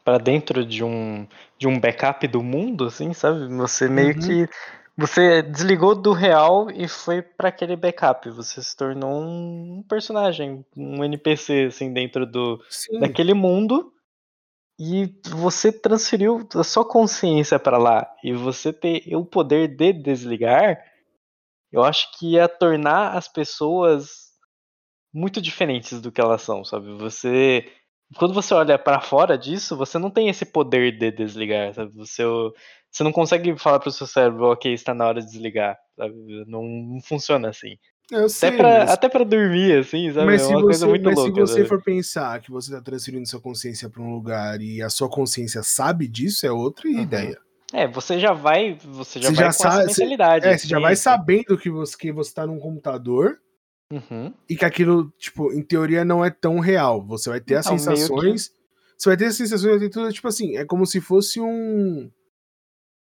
[0.06, 1.26] para dentro de um
[1.58, 3.48] de um backup do mundo, assim, sabe?
[3.56, 4.20] Você meio uhum.
[4.20, 4.48] que
[4.96, 8.30] você desligou do real e foi para aquele backup.
[8.30, 13.00] Você se tornou um personagem, um NPC, assim, dentro do Sim.
[13.00, 13.92] daquele mundo.
[14.78, 18.08] E você transferiu a sua consciência para lá.
[18.22, 20.78] E você ter o poder de desligar,
[21.72, 24.26] eu acho que ia tornar as pessoas
[25.12, 26.92] muito diferentes do que elas são, sabe?
[26.98, 27.66] Você
[28.14, 31.92] quando você olha para fora disso, você não tem esse poder de desligar, sabe?
[31.94, 32.22] Você,
[32.90, 36.14] você não consegue falar pro seu cérebro, ok, está na hora de desligar, sabe?
[36.46, 37.76] Não, não funciona assim.
[38.10, 38.90] Eu sei, até, pra, mas...
[38.90, 40.26] até pra dormir, assim, sabe?
[40.26, 41.68] Mas, é uma se, coisa você, muito mas louca, se você sabe?
[41.68, 45.62] for pensar que você tá transferindo sua consciência para um lugar e a sua consciência
[45.64, 47.00] sabe disso, é outra uhum.
[47.00, 47.36] ideia.
[47.72, 50.44] É, você já vai, você já você vai já com sabe, mentalidade.
[50.44, 53.40] Você, é, você já vai sabendo que você, que você tá num computador
[53.92, 54.34] Uhum.
[54.48, 57.04] E que aquilo, tipo, em teoria não é tão real.
[57.06, 58.48] Você vai ter então, as sensações.
[58.48, 58.56] Que...
[58.98, 62.10] Você vai ter as sensações, vai ter tudo, tipo assim, é como se fosse um.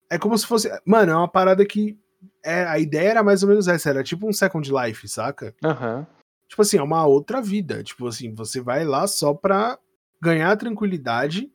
[0.10, 0.70] É como se fosse.
[0.86, 1.98] Mano, é uma parada que.
[2.44, 5.56] É, a ideia era mais ou menos essa, era tipo um Second Life, saca?
[5.64, 6.06] Uhum.
[6.48, 7.84] Tipo assim, é uma outra vida.
[7.84, 9.80] Tipo assim, você vai lá só pra
[10.22, 11.52] ganhar tranquilidade.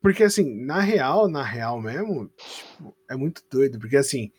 [0.00, 3.78] Porque assim, na real, na real mesmo, tipo, é muito doido.
[3.78, 4.30] Porque assim,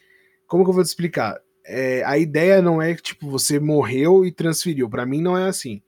[0.48, 1.40] como que eu vou te explicar?
[1.66, 4.90] É, a ideia não é que tipo você morreu e transferiu.
[4.90, 5.82] Para mim não é assim.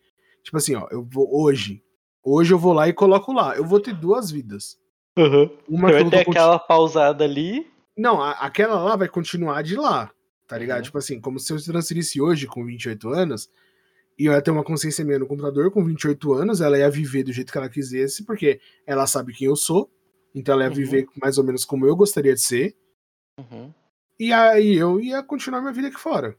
[0.44, 1.84] Tipo assim, ó, eu vou hoje,
[2.24, 3.56] hoje eu vou lá e coloco lá.
[3.56, 4.78] Eu vou ter duas vidas.
[5.18, 5.50] Uhum.
[5.68, 6.68] Uma vai ter aquela continu...
[6.68, 7.68] pausada ali.
[7.98, 10.12] Não, a, aquela lá vai continuar de lá,
[10.48, 10.78] tá ligado?
[10.78, 10.84] Uhum.
[10.84, 13.50] Tipo assim, como se eu transferisse hoje com 28 anos
[14.18, 17.24] e eu ia ter uma consciência minha no computador com 28 anos, ela ia viver
[17.24, 19.92] do jeito que ela quisesse, porque ela sabe quem eu sou,
[20.34, 20.76] então ela ia uhum.
[20.76, 22.76] viver mais ou menos como eu gostaria de ser.
[23.40, 23.72] Uhum.
[24.20, 26.36] E aí eu ia continuar minha vida aqui fora.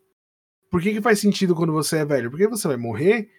[0.71, 2.31] Por que, que faz sentido quando você é velho?
[2.31, 3.31] Porque você vai morrer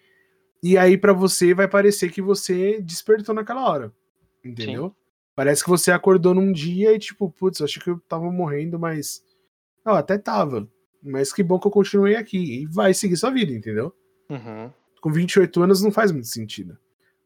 [0.61, 3.93] e aí para você vai parecer que você despertou naquela hora.
[4.43, 4.89] Entendeu?
[4.89, 4.95] Sim.
[5.35, 8.77] Parece que você acordou num dia e tipo, putz, eu acho que eu tava morrendo,
[8.77, 9.23] mas.
[9.85, 10.67] Não, até tava.
[11.01, 12.61] Mas que bom que eu continuei aqui.
[12.61, 13.93] E vai seguir sua vida, entendeu?
[14.29, 14.69] Uhum.
[15.01, 16.77] Com 28 anos não faz muito sentido.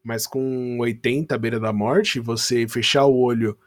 [0.03, 3.57] Mas com 80 à beira da morte, você fechar o olho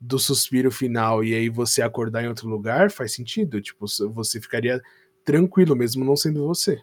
[0.00, 3.60] do suspiro final e aí você acordar em outro lugar, faz sentido.
[3.60, 4.80] Tipo, você ficaria
[5.24, 6.80] tranquilo mesmo não sendo você.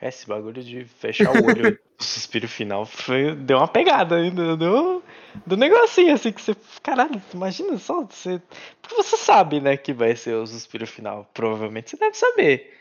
[0.00, 4.56] É, esse bagulho de fechar o olho do suspiro final foi, deu uma pegada ainda,
[4.56, 5.02] deu,
[5.44, 6.56] do negocinho assim que você.
[6.82, 8.04] Caralho, imagina só.
[8.04, 8.40] Você,
[8.80, 11.28] porque você sabe, né, que vai ser o suspiro final.
[11.34, 12.74] Provavelmente você deve saber.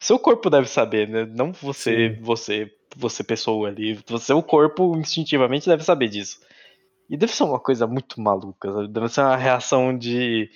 [0.00, 1.24] Seu corpo deve saber, né?
[1.24, 2.22] Não você, Sim.
[2.22, 4.00] você, você pessoa ali.
[4.06, 6.40] Você, o corpo instintivamente deve saber disso.
[7.08, 8.88] E deve ser uma coisa muito maluca, sabe?
[8.88, 10.50] Deve ser uma reação de.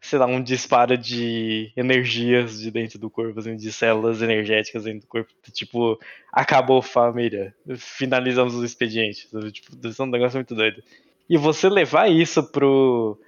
[0.00, 5.00] Sei lá, um disparo de energias de dentro do corpo, assim, de células energéticas dentro
[5.00, 5.32] do corpo.
[5.52, 5.98] Tipo,
[6.32, 7.54] acabou família.
[7.76, 9.28] Finalizamos o expediente.
[9.52, 10.82] Tipo, deve ser um negócio muito doido.
[11.28, 13.18] E você levar isso pro.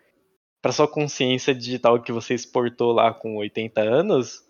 [0.63, 4.45] pra sua consciência digital que você exportou lá com 80 anos.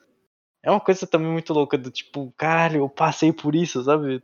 [0.63, 4.23] É uma coisa também muito louca do tipo, caralho, eu passei por isso, sabe?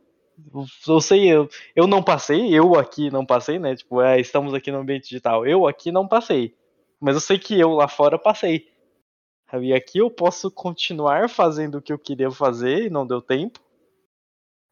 [0.87, 3.75] Eu sei, eu, eu não passei, eu aqui não passei, né?
[3.75, 5.45] Tipo, é, estamos aqui no ambiente digital.
[5.45, 6.55] Eu aqui não passei.
[6.99, 8.67] Mas eu sei que eu lá fora passei.
[9.61, 13.59] E aqui eu posso continuar fazendo o que eu queria fazer e não deu tempo.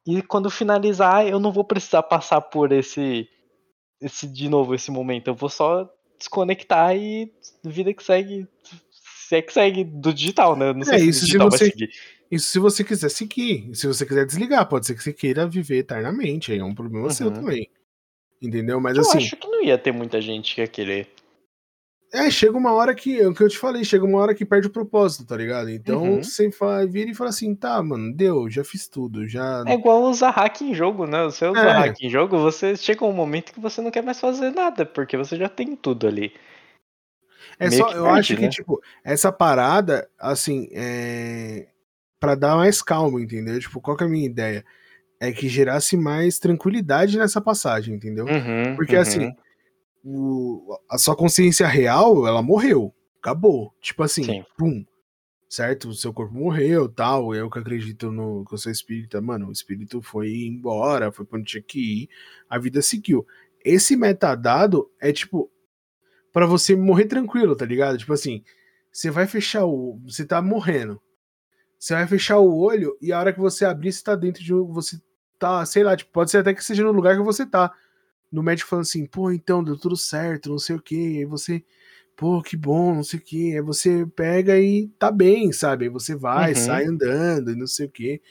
[0.05, 3.27] E quando finalizar, eu não vou precisar passar por esse
[4.01, 5.27] esse de novo esse momento.
[5.27, 8.47] Eu vou só desconectar e vida que segue,
[9.27, 10.71] se é que segue do digital, né?
[10.71, 11.57] Não sei é, se isso digital você...
[11.57, 11.89] vai seguir.
[12.29, 13.69] Isso se você quiser seguir.
[13.73, 16.51] Se você quiser desligar, pode ser que você queira viver eternamente.
[16.51, 17.11] Aí é um problema uhum.
[17.11, 17.69] seu também.
[18.41, 18.79] Entendeu?
[18.79, 19.17] Mas eu assim.
[19.17, 21.07] Eu acho que não ia ter muita gente que ia querer.
[22.13, 23.19] É, chega uma hora que.
[23.19, 25.71] É o que eu te falei, chega uma hora que perde o propósito, tá ligado?
[25.71, 26.23] Então uhum.
[26.23, 29.63] você fala, vira e fala assim, tá, mano, deu, já fiz tudo, já.
[29.65, 31.23] É igual usar hack em jogo, né?
[31.23, 31.71] Você usa é.
[31.71, 35.17] hack em jogo, você chega um momento que você não quer mais fazer nada, porque
[35.17, 36.31] você já tem tudo ali.
[37.59, 38.49] É só, que eu acho que, né?
[38.49, 41.67] tipo, essa parada, assim, é.
[42.19, 43.59] Pra dar mais calma, entendeu?
[43.59, 44.65] Tipo, qual que é a minha ideia?
[45.19, 48.25] É que gerasse mais tranquilidade nessa passagem, entendeu?
[48.25, 49.01] Uhum, Porque, uhum.
[49.01, 49.31] assim,
[50.03, 52.93] o- a sua consciência real, ela morreu.
[53.19, 53.73] Acabou.
[53.81, 54.45] Tipo assim, Sim.
[54.57, 54.85] pum.
[55.47, 55.89] Certo?
[55.89, 57.33] O seu corpo morreu, tal.
[57.33, 61.37] Eu que acredito no que eu sou espírita, mano, o espírito foi embora, foi pra
[61.39, 62.09] onde tinha que ir,
[62.49, 63.25] a vida seguiu.
[63.63, 65.49] Esse metadado é tipo
[66.35, 67.97] pra você morrer tranquilo, tá ligado?
[67.97, 68.43] Tipo assim,
[68.91, 71.01] você vai fechar o, você tá morrendo.
[71.79, 74.53] Você vai fechar o olho e a hora que você abrir, você tá dentro de
[74.53, 74.99] um, você
[75.39, 77.71] tá, sei lá, tipo, pode ser até que seja no lugar que você tá.
[78.29, 81.19] No médico falando assim, pô, então deu tudo certo, não sei o que.
[81.19, 81.63] Aí você,
[82.17, 83.53] pô, que bom, não sei o que.
[83.55, 85.85] Aí você pega e tá bem, sabe?
[85.85, 86.55] Aí você vai, Uhum.
[86.57, 88.21] sai andando e não sei o que.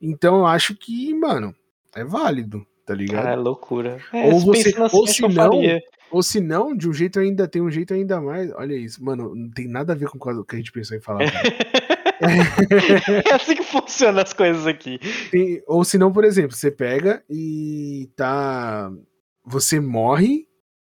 [0.00, 1.54] Então eu acho que, mano,
[1.94, 3.28] é válido, tá ligado?
[3.28, 4.00] É loucura.
[4.10, 5.82] É, Ou você- ou se não, faria.
[6.12, 8.52] Ou se não, de um jeito ainda, tem um jeito ainda mais.
[8.52, 11.00] Olha isso, mano, não tem nada a ver com o que a gente pensou em
[11.00, 11.20] falar.
[13.28, 15.00] é assim que funcionam as coisas aqui.
[15.30, 18.92] Tem- ou se não, por exemplo, você pega e tá.
[19.44, 20.46] Você morre,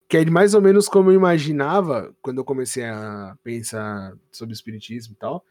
[0.08, 5.14] que é mais ou menos como eu imaginava quando eu comecei a pensar sobre espiritismo
[5.14, 5.44] e tal,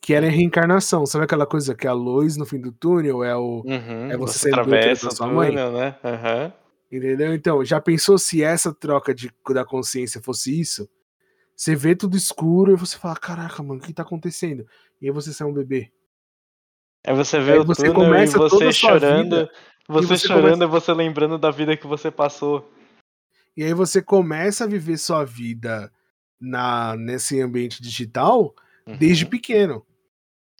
[0.00, 1.04] que era a reencarnação.
[1.06, 3.62] Sabe aquela coisa que é a luz no fim do túnel é o.
[3.64, 5.50] Uhum, É você você saindo do útero atravessa da sua mãe?
[5.50, 5.94] túnel, né?
[6.02, 6.52] Aham.
[6.90, 7.32] Entendeu?
[7.34, 10.88] Então, já pensou se essa troca de, da consciência fosse isso?
[11.56, 14.66] Você vê tudo escuro e você fala: caraca, mano, o que tá acontecendo?
[15.00, 15.92] E aí você sai um bebê.
[17.06, 19.22] Aí você vê Aí o você túnel e começa toda você chorando.
[19.24, 19.50] vida,
[19.88, 22.70] Você, você chorando começa- e você lembrando da vida que você passou.
[23.56, 25.92] E aí você começa a viver sua vida
[26.40, 28.54] na nesse ambiente digital
[28.86, 28.96] Uhum.
[28.96, 29.86] desde pequeno.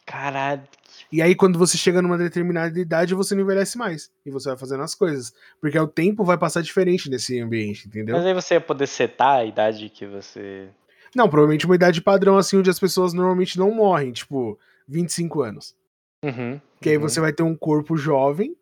[0.05, 0.63] Caralho.
[1.11, 4.11] E aí, quando você chega numa determinada idade, você não envelhece mais.
[4.25, 5.33] E você vai fazendo as coisas.
[5.59, 8.15] Porque o tempo vai passar diferente nesse ambiente, entendeu?
[8.15, 10.69] Mas aí você ia poder setar a idade que você.
[11.15, 15.75] Não, provavelmente uma idade padrão, assim, onde as pessoas normalmente não morrem, tipo, 25 anos.
[16.23, 16.59] Uhum.
[16.79, 17.03] Que aí uhum.
[17.03, 18.55] você vai ter um corpo jovem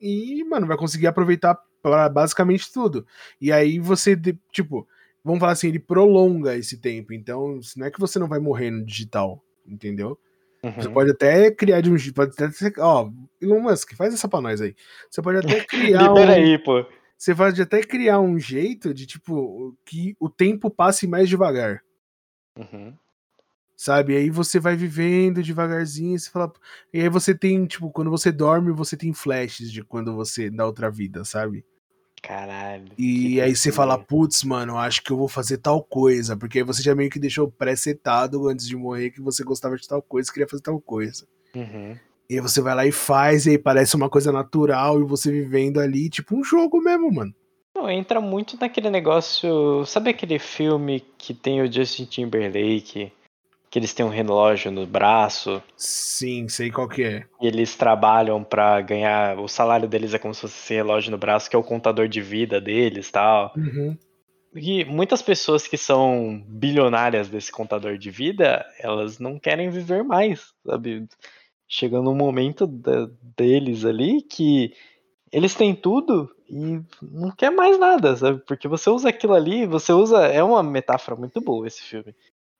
[0.00, 3.06] e, mano, vai conseguir aproveitar pra basicamente tudo.
[3.40, 4.86] E aí você, de- tipo,
[5.24, 7.12] vamos falar assim, ele prolonga esse tempo.
[7.12, 10.18] Então, não é que você não vai morrer no digital, entendeu?
[10.62, 10.94] Você Uhum.
[10.94, 14.40] pode até criar de um jeito, pode até ser, ó, Elon Musk, faz essa pra
[14.42, 14.74] nós aí.
[15.10, 16.84] Você pode até criar Libera um, aí, pô.
[17.16, 21.82] você pode até criar um jeito de, tipo, que o tempo passe mais devagar.
[22.58, 22.94] Uhum.
[23.74, 24.14] Sabe?
[24.14, 26.52] Aí você vai vivendo devagarzinho, você fala.
[26.92, 30.66] E aí você tem, tipo, quando você dorme, você tem flashes de quando você da
[30.66, 31.64] outra vida, sabe?
[32.22, 32.92] Caralho.
[32.98, 36.36] E aí você fala, putz, mano, acho que eu vou fazer tal coisa.
[36.36, 39.88] Porque aí você já meio que deixou pré-setado antes de morrer que você gostava de
[39.88, 41.26] tal coisa, queria fazer tal coisa.
[41.54, 41.96] Uhum.
[42.28, 45.32] E aí você vai lá e faz, e aí parece uma coisa natural, e você
[45.32, 47.34] vivendo ali, tipo um jogo mesmo, mano.
[47.74, 49.84] Não, entra muito naquele negócio.
[49.86, 53.12] Sabe aquele filme que tem o Justin Timberlake?
[53.70, 57.24] Que eles têm um relógio no braço Sim, sei qual que é.
[57.40, 59.38] e eles trabalham pra ganhar.
[59.38, 62.08] O salário deles é como se fosse esse relógio no braço, que é o contador
[62.08, 63.52] de vida deles tal.
[63.56, 63.96] Uhum.
[64.52, 70.52] E muitas pessoas que são bilionárias desse contador de vida, elas não querem viver mais,
[70.66, 71.06] sabe?
[71.68, 74.74] Chega num momento da- deles ali que
[75.30, 78.42] eles têm tudo e não quer mais nada, sabe?
[78.44, 80.26] Porque você usa aquilo ali, você usa.
[80.26, 82.12] É uma metáfora muito boa esse filme.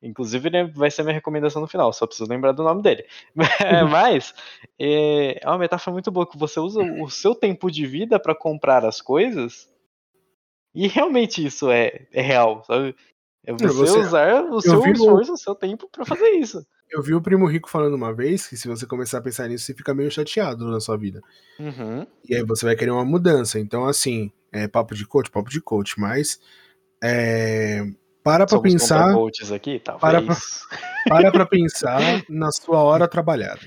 [0.03, 3.05] Inclusive, ele vai ser minha recomendação no final, só preciso lembrar do nome dele.
[3.91, 4.35] Mas
[4.79, 8.35] é é uma metáfora muito boa que você usa o seu tempo de vida pra
[8.35, 9.69] comprar as coisas
[10.75, 12.95] e realmente isso é, é real, sabe?
[13.45, 16.65] É você, você- usar o seu esforço, o seu tempo pra fazer isso.
[16.91, 19.65] Eu vi o Primo Rico falando uma vez que se você começar a pensar nisso,
[19.65, 21.21] você fica meio chateado na sua vida.
[21.59, 22.07] Uhum.
[22.29, 23.59] E aí você vai querer uma mudança.
[23.61, 26.41] Então, assim, é papo de coach, papo de coach, mas
[27.03, 27.83] é,
[28.23, 29.15] para pra Somos pensar, aqui.
[30.01, 30.37] Para pra-
[31.09, 33.61] para pra pensar na sua hora trabalhada.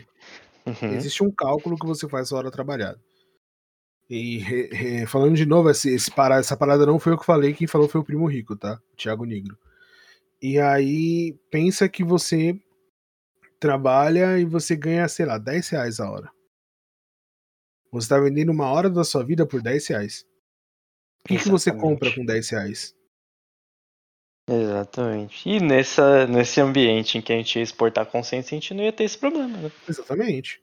[0.66, 0.94] Uhum.
[0.94, 3.00] Existe um cálculo que você faz na sua hora trabalhada.
[4.10, 7.68] E falando de novo, esse, esse para- essa parada não foi eu que falei, quem
[7.68, 8.80] falou foi o Primo Rico, tá?
[8.94, 9.58] O Thiago Negro.
[10.42, 12.54] E aí, pensa que você
[13.60, 16.30] trabalha e você ganha, sei lá, 10 reais a hora.
[17.92, 20.26] Você tá vendendo uma hora da sua vida por 10 reais.
[21.24, 22.94] O que, que você compra com 10 reais?
[24.50, 25.50] Exatamente.
[25.50, 28.92] E nessa, nesse ambiente em que a gente ia exportar consciência, a gente não ia
[28.92, 29.72] ter esse problema, né?
[29.88, 30.62] Exatamente.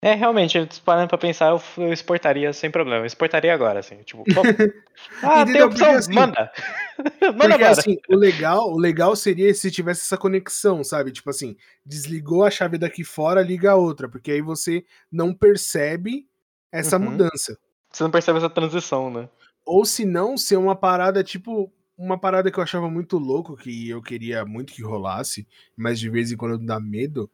[0.00, 3.02] É, realmente, parando pra pensar, eu, eu exportaria sem problema.
[3.02, 4.22] Eu exportaria agora, assim, tipo,
[5.24, 6.52] ah, tem opção, Porque, assim, manda!
[7.20, 7.70] manda Porque agora!
[7.72, 11.10] assim, o legal, o legal seria se tivesse essa conexão, sabe?
[11.10, 16.26] Tipo assim, desligou a chave daqui fora, liga a outra, porque aí você não percebe
[16.70, 17.10] essa Uhum.
[17.10, 17.58] mudança.
[17.92, 19.28] Você não percebe essa transição, né?
[19.66, 23.90] Ou se não, ser uma parada tipo uma parada que eu achava muito louco, que
[23.90, 25.46] eu queria muito que rolasse,
[25.76, 27.30] mas de vez em quando dá medo,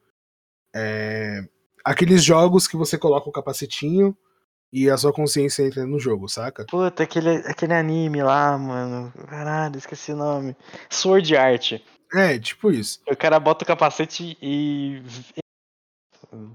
[0.74, 1.44] é
[1.84, 4.16] aqueles jogos que você coloca o capacetinho
[4.72, 6.64] e a sua consciência entra no jogo, saca?
[6.64, 9.12] Puta, aquele, aquele anime lá, mano.
[9.28, 10.56] Caralho, esqueci o nome.
[10.90, 11.72] Sword Art.
[12.12, 13.00] É, tipo isso.
[13.08, 15.02] O cara bota o capacete e.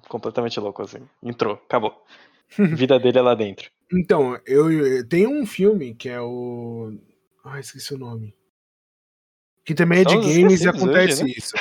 [0.10, 1.08] Completamente louco, assim.
[1.24, 2.04] Entrou, acabou.
[2.58, 3.70] Vida dele é lá dentro.
[3.94, 6.92] Então, eu, eu tem um filme que é o.
[7.44, 8.36] Ah, esqueci o nome.
[9.66, 11.34] Que também é de games e acontece hoje, né?
[11.38, 11.54] isso.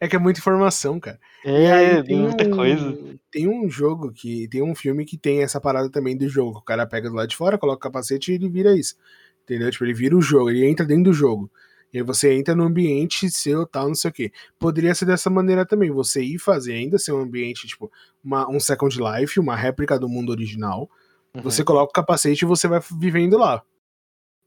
[0.00, 1.18] é que é muita informação, cara.
[1.44, 2.98] É, tem muita um, coisa.
[3.30, 4.48] Tem um jogo que.
[4.48, 6.58] Tem um filme que tem essa parada também do jogo.
[6.58, 8.96] O cara pega do lado de fora, coloca o capacete e ele vira isso.
[9.44, 9.70] Entendeu?
[9.70, 11.50] Tipo, ele vira o jogo, ele entra dentro do jogo.
[11.92, 14.32] E aí você entra no ambiente seu, tal, não sei o quê.
[14.58, 17.90] Poderia ser dessa maneira também, você ir fazer ainda ser um ambiente, tipo,
[18.22, 20.90] uma, um Second Life, uma réplica do mundo original.
[21.34, 21.42] Uhum.
[21.42, 23.62] Você coloca o capacete e você vai vivendo lá.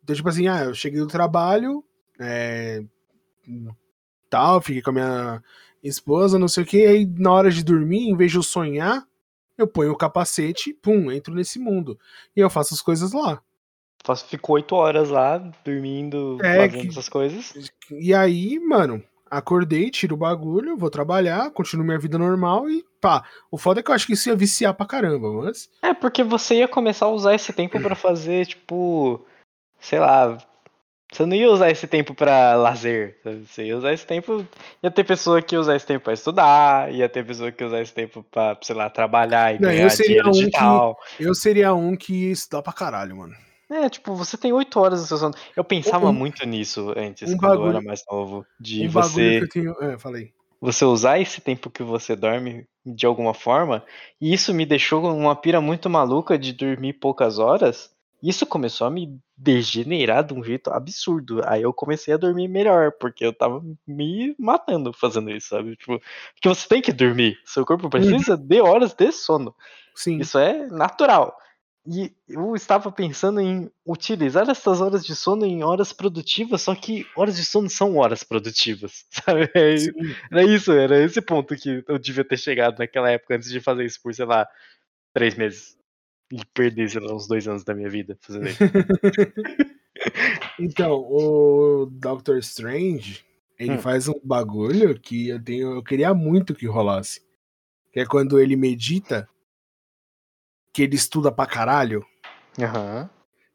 [0.03, 1.83] Então, tipo assim, ah, eu cheguei do trabalho,
[2.19, 2.83] é,
[4.29, 5.43] tal, fiquei com a minha
[5.83, 9.05] esposa, não sei o que, aí na hora de dormir, em vez de eu sonhar,
[9.57, 11.99] eu ponho o capacete, pum, entro nesse mundo.
[12.35, 13.41] E eu faço as coisas lá.
[14.27, 16.87] Ficou oito horas lá, dormindo, é, fazendo que...
[16.87, 17.71] essas coisas.
[17.91, 23.23] E aí, mano, acordei, tiro o bagulho, vou trabalhar, continuo minha vida normal e pá.
[23.51, 25.69] O foda é que eu acho que isso ia viciar pra caramba, mas.
[25.83, 29.23] É, porque você ia começar a usar esse tempo para fazer, tipo,
[29.81, 30.37] sei lá.
[31.11, 33.17] Você não ia usar esse tempo para lazer.
[33.25, 34.47] Você ia usar esse tempo.
[34.81, 37.67] Ia ter pessoa que ia usar esse tempo pra estudar, ia ter pessoa que ia
[37.67, 40.97] usar esse tempo pra, sei lá, trabalhar e não, ganhar dinheiro um digital.
[41.17, 43.35] Que, eu seria um que ia estudar pra caralho, mano.
[43.69, 45.33] É, tipo, você tem oito horas seu sono.
[45.55, 48.45] Eu pensava um, muito nisso antes, um quando bagulho, eu era mais novo.
[48.59, 49.39] De um você.
[49.39, 49.83] Que eu tenho...
[49.83, 50.31] é, falei.
[50.61, 53.83] Você usar esse tempo que você dorme de alguma forma.
[54.19, 57.89] E isso me deixou uma pira muito maluca de dormir poucas horas.
[58.21, 61.41] Isso começou a me degenerar de um jeito absurdo.
[61.45, 65.75] Aí eu comecei a dormir melhor, porque eu tava me matando fazendo isso, sabe?
[65.75, 65.99] Tipo,
[66.33, 67.39] porque você tem que dormir.
[67.45, 68.45] Seu corpo precisa uhum.
[68.45, 69.55] de horas de sono.
[69.95, 70.19] Sim.
[70.19, 71.35] Isso é natural.
[71.87, 77.07] E eu estava pensando em utilizar essas horas de sono em horas produtivas, só que
[77.15, 79.49] horas de sono são horas produtivas, sabe?
[79.55, 79.75] É
[80.31, 83.83] era isso, era esse ponto que eu devia ter chegado naquela época antes de fazer
[83.83, 84.47] isso por, sei lá,
[85.11, 85.75] três meses.
[86.31, 88.63] E perder, sei lá, uns dois anos da minha vida fazendo isso.
[90.59, 93.25] então, o Doctor Strange,
[93.59, 93.79] ele hum.
[93.79, 97.21] faz um bagulho que eu tenho, eu queria muito que rolasse.
[97.91, 99.27] Que é quando ele medita
[100.73, 102.05] que ele estuda pra caralho.
[102.57, 103.09] Uhum.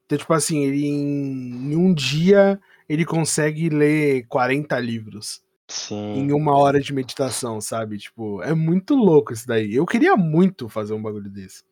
[0.05, 5.43] Então, tipo assim, ele em, em, um dia ele consegue ler 40 livros.
[5.69, 6.15] Sim.
[6.21, 7.99] Em uma hora de meditação, sabe?
[7.99, 9.75] Tipo, é muito louco isso daí.
[9.75, 11.65] Eu queria muito fazer um bagulho desse.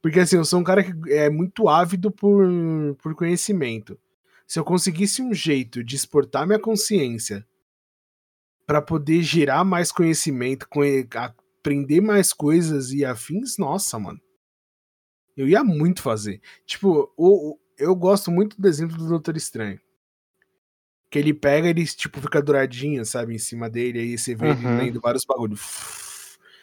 [0.00, 2.46] Porque assim, eu sou um cara que é muito ávido por,
[3.02, 3.98] por conhecimento.
[4.46, 7.46] Se eu conseguisse um jeito de exportar minha consciência
[8.66, 10.66] para poder gerar mais conhecimento,
[11.14, 14.20] aprender mais coisas e afins, nossa, mano.
[15.36, 16.40] Eu ia muito fazer.
[16.66, 19.80] Tipo, o, o, eu gosto muito do exemplo do Doutor Estranho.
[21.10, 24.52] Que ele pega, ele, tipo, fica douradinho, sabe, em cima dele, aí você vê uhum.
[24.52, 26.07] ele lendo vários bagulhos.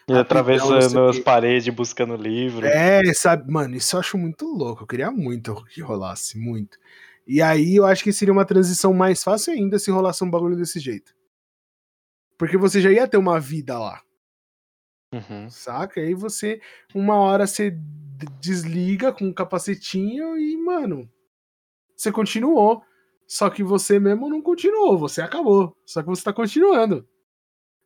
[0.07, 2.65] E atravessando as paredes, buscando livro.
[2.65, 4.83] É, sabe, mano, isso eu acho muito louco.
[4.83, 6.77] Eu queria muito que rolasse, muito.
[7.27, 10.55] E aí eu acho que seria uma transição mais fácil ainda se rolasse um bagulho
[10.55, 11.15] desse jeito.
[12.37, 14.01] Porque você já ia ter uma vida lá.
[15.11, 15.49] Uhum.
[15.49, 15.99] Saca?
[15.99, 16.61] E aí você,
[16.93, 17.75] uma hora você
[18.39, 21.09] desliga com o um capacetinho e, mano,
[21.95, 22.83] você continuou.
[23.27, 25.75] Só que você mesmo não continuou, você acabou.
[25.83, 27.07] Só que você tá continuando.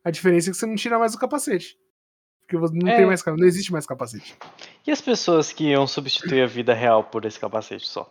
[0.04, 1.78] A diferença é que você não tira mais o capacete.
[2.58, 2.96] Porque não é.
[2.96, 4.36] tem mais não existe mais capacete.
[4.86, 8.10] E as pessoas que iam substituir a vida real por esse capacete só?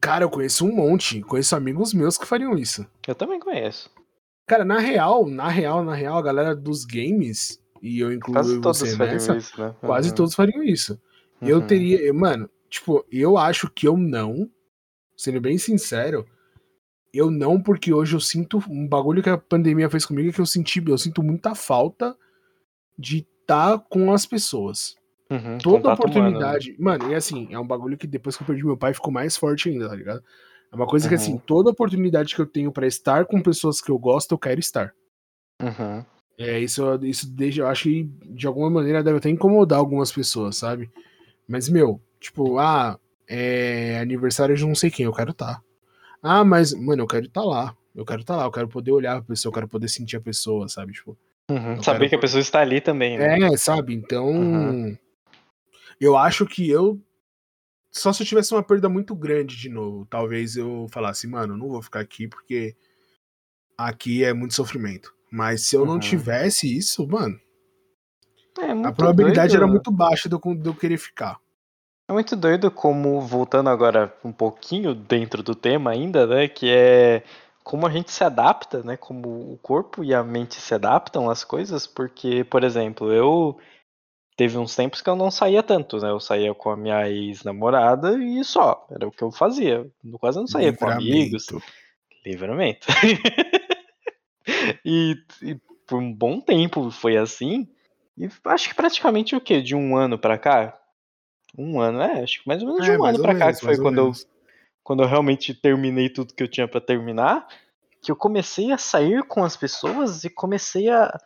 [0.00, 1.22] Cara, eu conheço um monte.
[1.22, 2.86] Conheço amigos meus que fariam isso.
[3.06, 3.90] Eu também conheço.
[4.46, 8.58] Cara, na real, na real, na real, a galera dos games e eu incluo Quase
[8.58, 9.66] você nessa, isso, né?
[9.66, 9.74] uhum.
[9.88, 10.98] quase todos fariam isso.
[11.40, 11.48] Uhum.
[11.48, 14.50] Eu teria, mano, tipo, eu acho que eu não,
[15.14, 16.26] sendo bem sincero,
[17.12, 20.40] eu não, porque hoje eu sinto um bagulho que a pandemia fez comigo é que
[20.40, 22.16] eu senti, eu sinto muita falta
[22.98, 24.96] de estar tá com as pessoas.
[25.30, 26.76] Uhum, Toda oportunidade.
[26.78, 27.06] Humano, né?
[27.06, 29.36] mano, e assim, é um bagulho que depois que eu perdi meu pai ficou mais
[29.36, 30.22] forte ainda, tá ligado?
[30.72, 31.08] É uma coisa uhum.
[31.08, 34.38] que assim, toda oportunidade que eu tenho para estar com pessoas que eu gosto, eu
[34.38, 34.92] quero estar.
[35.62, 36.04] Uhum.
[36.36, 40.56] É, isso, isso deixa, eu acho que de alguma maneira deve até incomodar algumas pessoas,
[40.56, 40.90] sabe?
[41.46, 45.54] Mas, meu, tipo, ah, é aniversário de não sei quem, eu quero estar.
[45.54, 45.62] Tá.
[46.22, 47.76] Ah, mas, mano, eu quero estar tá lá.
[47.94, 50.16] Eu quero estar tá lá, eu quero poder olhar a pessoa, eu quero poder sentir
[50.16, 50.92] a pessoa, sabe?
[50.92, 51.16] Tipo.
[51.50, 53.38] Uhum, saber que a pessoa está ali também, né?
[53.38, 53.94] É, sabe?
[53.94, 54.26] Então.
[54.26, 54.96] Uhum.
[56.00, 57.00] Eu acho que eu
[57.94, 60.04] só se eu tivesse uma perda muito grande de novo.
[60.06, 62.74] Talvez eu falasse, mano, não vou ficar aqui porque
[63.78, 65.14] aqui é muito sofrimento.
[65.30, 65.86] Mas se eu uhum.
[65.86, 67.38] não tivesse isso, mano.
[68.58, 69.62] É a probabilidade doido.
[69.62, 71.38] era muito baixa de eu, de eu querer ficar.
[72.08, 76.48] É muito doido como, voltando agora um pouquinho dentro do tema ainda, né?
[76.48, 77.22] Que é
[77.64, 78.94] como a gente se adapta, né?
[78.96, 83.58] Como o corpo e a mente se adaptam às coisas, porque, por exemplo, eu
[84.36, 86.10] teve uns tempos que eu não saía tanto, né?
[86.10, 89.90] Eu saía com a minha ex-namorada e só, era o que eu fazia.
[90.20, 91.46] Quase não saía com amigos.
[92.24, 92.86] Livramento.
[94.84, 95.54] e, e,
[95.86, 97.66] por um bom tempo foi assim.
[98.16, 99.62] E acho que praticamente o quê?
[99.62, 100.78] De um ano pra cá?
[101.56, 103.60] Um ano, é, acho que mais ou menos de é, um ano pra cá, menos,
[103.60, 104.12] que foi quando eu,
[104.84, 107.48] quando eu realmente terminei tudo que eu tinha para terminar,
[108.02, 111.18] que eu comecei a sair com as pessoas e comecei a,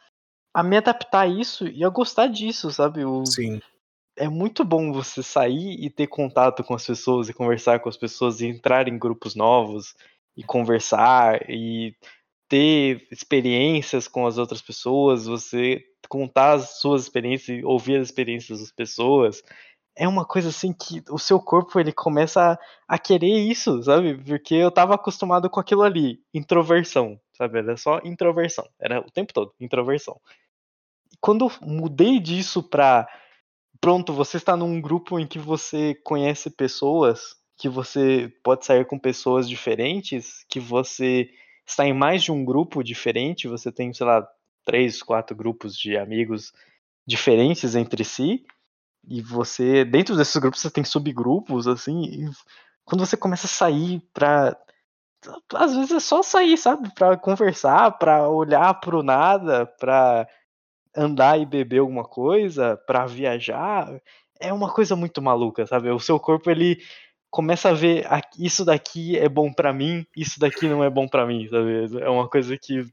[0.55, 3.05] a me adaptar a isso e a gostar disso, sabe?
[3.05, 3.61] O, Sim.
[4.17, 7.97] É muito bom você sair e ter contato com as pessoas e conversar com as
[7.97, 9.95] pessoas e entrar em grupos novos
[10.37, 11.95] e conversar e
[12.49, 18.61] ter experiências com as outras pessoas, você contar as suas experiências e ouvir as experiências
[18.61, 19.43] das pessoas
[19.99, 24.17] é uma coisa assim que o seu corpo ele começa a, a, querer isso, sabe?
[24.17, 27.59] Porque eu tava acostumado com aquilo ali, introversão, sabe?
[27.59, 30.21] Era só introversão, era o tempo todo introversão.
[31.13, 33.09] E quando eu mudei disso pra
[33.81, 38.99] pronto, você está num grupo em que você conhece pessoas, que você pode sair com
[38.99, 41.29] pessoas diferentes, que você
[41.67, 44.27] está em mais de um grupo diferente, você tem, sei lá,
[44.65, 46.53] três, quatro grupos de amigos
[47.05, 48.45] diferentes entre si
[49.07, 52.31] e você, dentro desses grupos, você tem subgrupos, assim,
[52.85, 54.57] quando você começa a sair pra.
[55.55, 56.93] Às vezes é só sair, sabe?
[56.95, 60.27] Pra conversar, pra olhar pro nada, pra
[60.97, 63.89] andar e beber alguma coisa, pra viajar.
[64.41, 65.91] É uma coisa muito maluca, sabe?
[65.91, 66.79] O seu corpo, ele
[67.31, 68.07] começa a ver
[68.39, 72.01] isso daqui é bom para mim, isso daqui não é bom para mim, sabe?
[72.01, 72.85] É uma coisa que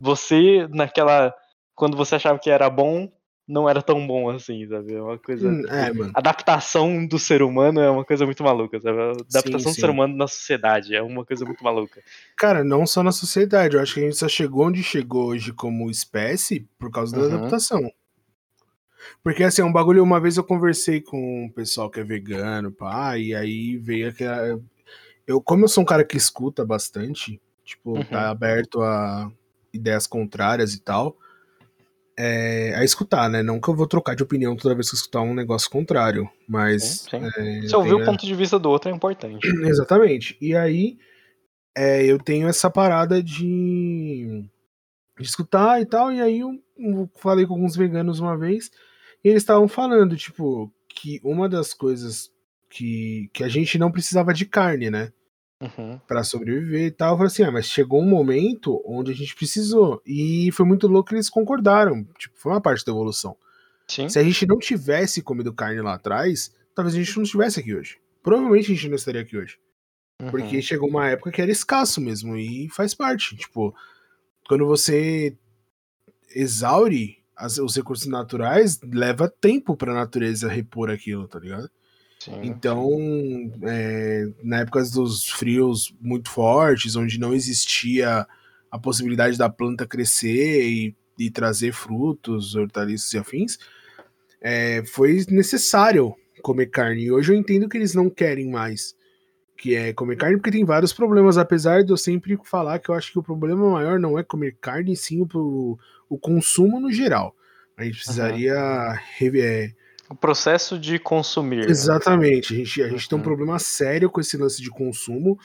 [0.00, 1.34] você naquela
[1.74, 3.10] quando você achava que era bom,
[3.46, 4.94] não era tão bom assim, sabe?
[4.94, 5.48] É uma coisa.
[5.48, 6.10] Hum, é, mano.
[6.14, 8.98] Adaptação do ser humano é uma coisa muito maluca, sabe?
[8.98, 9.70] Adaptação sim, sim.
[9.70, 12.02] do ser humano na sociedade é uma coisa muito maluca.
[12.36, 15.52] Cara, não só na sociedade, eu acho que a gente só chegou onde chegou hoje
[15.52, 17.28] como espécie por causa uhum.
[17.28, 17.88] da adaptação.
[19.22, 20.02] Porque assim, é um bagulho.
[20.02, 24.60] Uma vez eu conversei com um pessoal que é vegano, pá, e aí veio aquela.
[25.24, 28.04] Eu, como eu sou um cara que escuta bastante, tipo, tá uhum.
[28.04, 29.30] tá aberto a
[29.72, 31.16] ideias contrárias e tal
[32.18, 33.42] é, a escutar, né?
[33.42, 36.28] Não que eu vou trocar de opinião toda vez que eu escutar um negócio contrário,
[36.48, 37.06] mas.
[37.10, 37.64] Sim, sim.
[37.64, 39.46] É, Se ouvir o ponto de vista do outro é importante.
[39.66, 40.36] Exatamente.
[40.40, 40.98] E aí
[41.76, 44.44] é, eu tenho essa parada de,
[45.18, 48.70] de, escutar e tal, e aí eu, eu falei com alguns veganos uma vez,
[49.22, 52.30] e eles estavam falando, tipo, que uma das coisas
[52.70, 55.12] que, que a gente não precisava de carne, né?
[55.60, 55.98] Uhum.
[56.06, 57.12] para sobreviver e tal.
[57.12, 60.00] Eu falei assim, ah, mas chegou um momento onde a gente precisou.
[60.06, 62.04] E foi muito louco que eles concordaram.
[62.18, 63.36] Tipo, foi uma parte da evolução.
[63.88, 64.08] Sim.
[64.08, 67.74] Se a gente não tivesse comido carne lá atrás, talvez a gente não estivesse aqui
[67.74, 67.98] hoje.
[68.22, 69.58] Provavelmente a gente não estaria aqui hoje.
[70.20, 70.30] Uhum.
[70.30, 73.36] Porque chegou uma época que era escasso mesmo e faz parte.
[73.36, 73.74] Tipo,
[74.48, 75.36] quando você
[76.34, 81.70] exaure as, os recursos naturais, leva tempo para a natureza repor aquilo, tá ligado?
[82.26, 82.90] Sim, então,
[83.62, 88.26] É, na época dos frios muito fortes, onde não existia
[88.70, 93.58] a possibilidade da planta crescer e, e trazer frutos, hortaliças e afins,
[94.40, 97.04] é, foi necessário comer carne.
[97.04, 98.94] E hoje eu entendo que eles não querem mais
[99.56, 102.94] que é comer carne, porque tem vários problemas, apesar de eu sempre falar que eu
[102.94, 107.34] acho que o problema maior não é comer carne, sim o, o consumo no geral.
[107.76, 109.36] A gente precisaria uhum.
[109.36, 109.72] é,
[110.08, 111.66] o processo de consumir.
[111.66, 111.70] Né?
[111.70, 112.54] Exatamente.
[112.54, 113.08] A gente, a gente uhum.
[113.08, 113.24] tem um uhum.
[113.24, 115.38] problema sério com esse lance de consumo.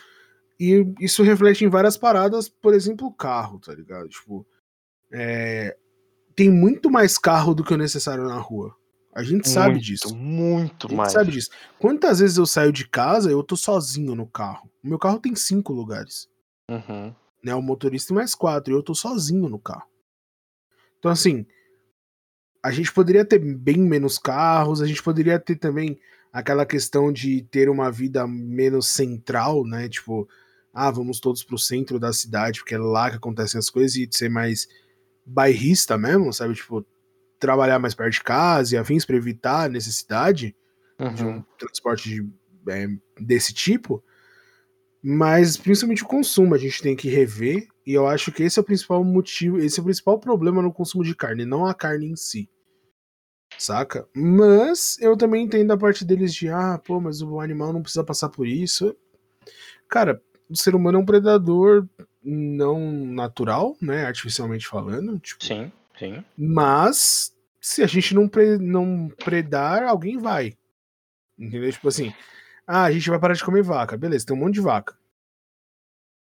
[0.60, 4.08] E isso reflete em várias paradas, por exemplo, o carro, tá ligado?
[4.08, 4.46] Tipo,
[5.12, 5.76] é,
[6.36, 8.76] tem muito mais carro do que o necessário na rua.
[9.14, 10.16] A gente sabe muito, disso.
[10.16, 11.12] Muito a gente mais.
[11.12, 11.50] sabe disso.
[11.80, 14.70] Quantas vezes eu saio de casa eu tô sozinho no carro?
[14.84, 16.30] O meu carro tem cinco lugares.
[16.70, 17.14] Uhum.
[17.44, 19.90] Né, o motorista tem mais quatro e eu tô sozinho no carro.
[21.00, 21.46] Então, assim,
[22.64, 26.00] a gente poderia ter bem menos carros, a gente poderia ter também
[26.32, 29.90] aquela questão de ter uma vida menos central, né?
[29.90, 30.28] Tipo,
[30.74, 34.08] ah, vamos todos pro centro da cidade, porque é lá que acontecem as coisas, e
[34.12, 34.68] ser mais
[35.26, 36.54] bairrista mesmo, sabe?
[36.54, 36.86] Tipo,
[37.40, 40.56] trabalhar mais perto de casa e afins para evitar a necessidade
[41.00, 41.14] uhum.
[41.14, 42.30] de um transporte de,
[42.70, 42.88] é,
[43.20, 44.04] desse tipo.
[45.04, 48.62] Mas principalmente o consumo a gente tem que rever, e eu acho que esse é
[48.62, 52.08] o principal motivo, esse é o principal problema no consumo de carne, não a carne
[52.08, 52.50] em si.
[53.58, 54.08] Saca?
[54.16, 58.04] Mas eu também entendo a parte deles de, ah, pô, mas o animal não precisa
[58.04, 58.96] passar por isso.
[59.90, 61.88] Cara, o ser humano é um predador
[62.24, 64.06] não natural, né?
[64.06, 65.20] Artificialmente falando.
[65.20, 66.24] Tipo, Sim, sim.
[66.38, 70.54] Mas se a gente não, pre não predar, alguém vai.
[71.38, 71.72] Entendeu?
[71.72, 72.14] Tipo assim,
[72.72, 73.98] ah, a gente vai parar de comer vaca.
[73.98, 74.96] Beleza, tem um monte de vaca.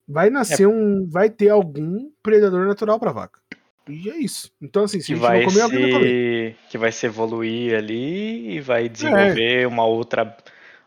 [0.08, 0.68] Vai nascer É.
[0.68, 1.06] um.
[1.08, 3.40] Vai ter algum predador natural pra vaca.
[3.88, 4.50] E é isso.
[4.60, 6.56] Então, assim, se Que a gente não vai, comer, alguém vai comer.
[6.70, 10.36] que vai se evoluir ali e vai desenvolver uma outra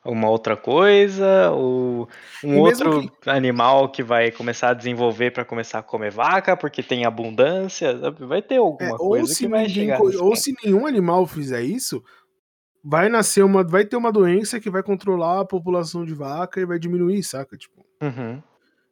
[0.04, 2.08] uma outra coisa, ou
[2.44, 7.06] um outro animal que vai começar a desenvolver para começar a comer vaca, porque tem
[7.06, 11.28] abundância, vai ter É, alguma ou, coisa que vai ninguém, chegar ou se nenhum animal
[11.28, 12.02] fizer isso,
[12.84, 13.64] vai nascer uma.
[13.64, 17.58] Vai ter uma doença que vai controlar a população de vaca e vai diminuir, saca?
[17.58, 18.42] Tipo, Uhum.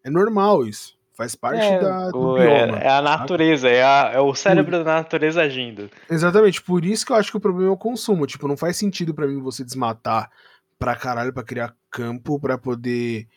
[0.03, 0.95] é normal isso.
[1.13, 2.77] Faz parte É, da, do o- é- bioma.
[2.77, 3.01] é a saca?
[3.01, 5.89] natureza, é, a- é o cérebro da natureza agindo.
[6.09, 8.27] Exatamente, por isso que eu acho que o problema é o consumo.
[8.27, 10.29] Tipo, não faz sentido pra mim você desmatar
[10.77, 13.27] pra caralho pra criar campo pra poder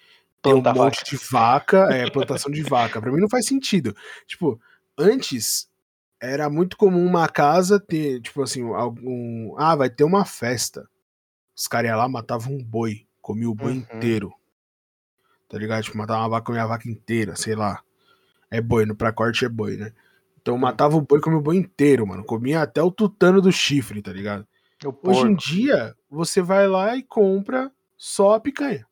[0.42, 1.04] ter um monte vaca.
[1.06, 3.00] de vaca, é, plantação de vaca.
[3.00, 3.94] Pra mim não faz sentido.
[4.26, 4.60] Tipo,
[4.98, 5.66] antes
[6.20, 9.54] era muito comum uma casa ter, tipo assim, algum.
[9.58, 10.88] Ah, vai ter uma festa.
[11.56, 13.78] Os caras iam lá, matavam um boi, comiam o boi Uhum.
[13.78, 14.32] inteiro.
[15.48, 15.82] Tá ligado?
[15.82, 17.82] Tipo, matava uma vaca, comia a vaca inteira, sei lá.
[18.50, 19.92] É boi, no pra corte é boi, né?
[20.40, 22.24] Então matava o boi, comia o boi inteiro, mano.
[22.24, 24.46] Comia até o tutano do chifre, tá ligado?
[25.02, 28.86] Hoje em dia, você vai lá e compra só a picanha.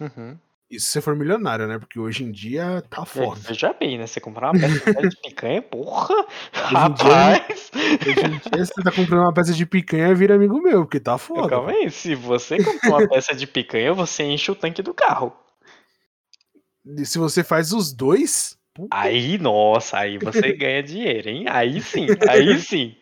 [0.00, 0.36] Uhum.
[0.72, 1.78] Isso se você for milionário, né?
[1.78, 3.38] Porque hoje em dia tá foda.
[3.46, 4.06] veja bem, né?
[4.06, 6.14] Você comprar uma peça de picanha, porra!
[6.14, 7.70] dia, Rapaz!
[7.74, 11.18] Hoje em dia, você tá comprando uma peça de picanha vira amigo meu, porque tá
[11.18, 11.46] foda.
[11.46, 15.36] Calma aí, se você comprar uma peça de picanha, você enche o tanque do carro.
[16.86, 21.44] E se você faz os dois, puta, Aí, nossa, aí você ganha dinheiro, hein?
[21.50, 22.96] Aí sim, aí sim.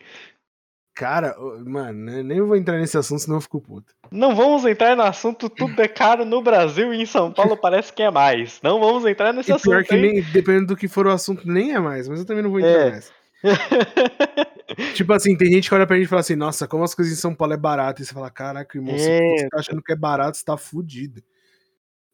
[0.93, 1.35] Cara,
[1.65, 3.93] mano, né, nem vou entrar nesse assunto, senão eu fico puto.
[4.11, 7.91] Não vamos entrar no assunto, tudo é caro no Brasil e em São Paulo parece
[7.93, 8.59] que é mais.
[8.61, 10.01] Não vamos entrar nesse E pior assunto, que hein?
[10.13, 12.59] nem, dependendo do que for o assunto, nem é mais, mas eu também não vou
[12.59, 12.91] entrar É.
[12.91, 13.11] nessa.
[14.95, 17.13] Tipo assim, tem gente que olha pra gente e fala assim, nossa, como as coisas
[17.13, 18.01] em São Paulo é barato.
[18.01, 18.97] E você fala, caraca, irmão, É.
[18.97, 21.21] você tá achando que é barato, você tá fudido.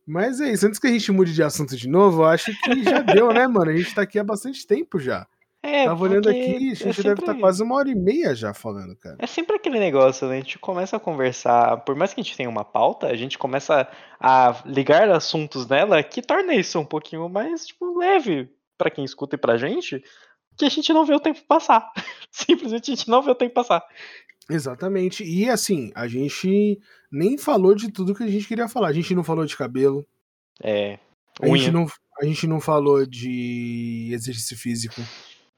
[0.06, 2.84] Mas é isso, antes que a gente mude de assunto de novo, eu acho que
[2.84, 3.70] já deu, né, mano?
[3.72, 5.28] A gente tá aqui há bastante tempo já.
[5.70, 8.34] É, Tava olhando aqui, a é gente deve sempre- estar quase uma hora e meia
[8.34, 9.18] já falando, cara.
[9.20, 10.36] É sempre aquele negócio, né?
[10.36, 13.38] A gente começa a conversar, por mais que a gente tenha uma pauta, a gente
[13.38, 13.88] começa
[14.20, 19.36] a ligar assuntos nela que torna isso um pouquinho mais, tipo, leve pra quem escuta
[19.36, 20.02] e pra gente,
[20.58, 21.92] que a gente não vê o tempo passar.
[22.32, 23.84] Simplesmente a gente não vê o tempo passar.
[24.50, 25.24] Exatamente.
[25.24, 26.80] E assim, a gente
[27.12, 28.88] nem falou de tudo que a gente queria falar.
[28.88, 30.06] A gente não falou de cabelo,
[30.64, 30.98] É.
[31.42, 31.72] a gente Unha.
[31.72, 31.88] não,
[32.22, 35.02] a gente não falou de exercício físico.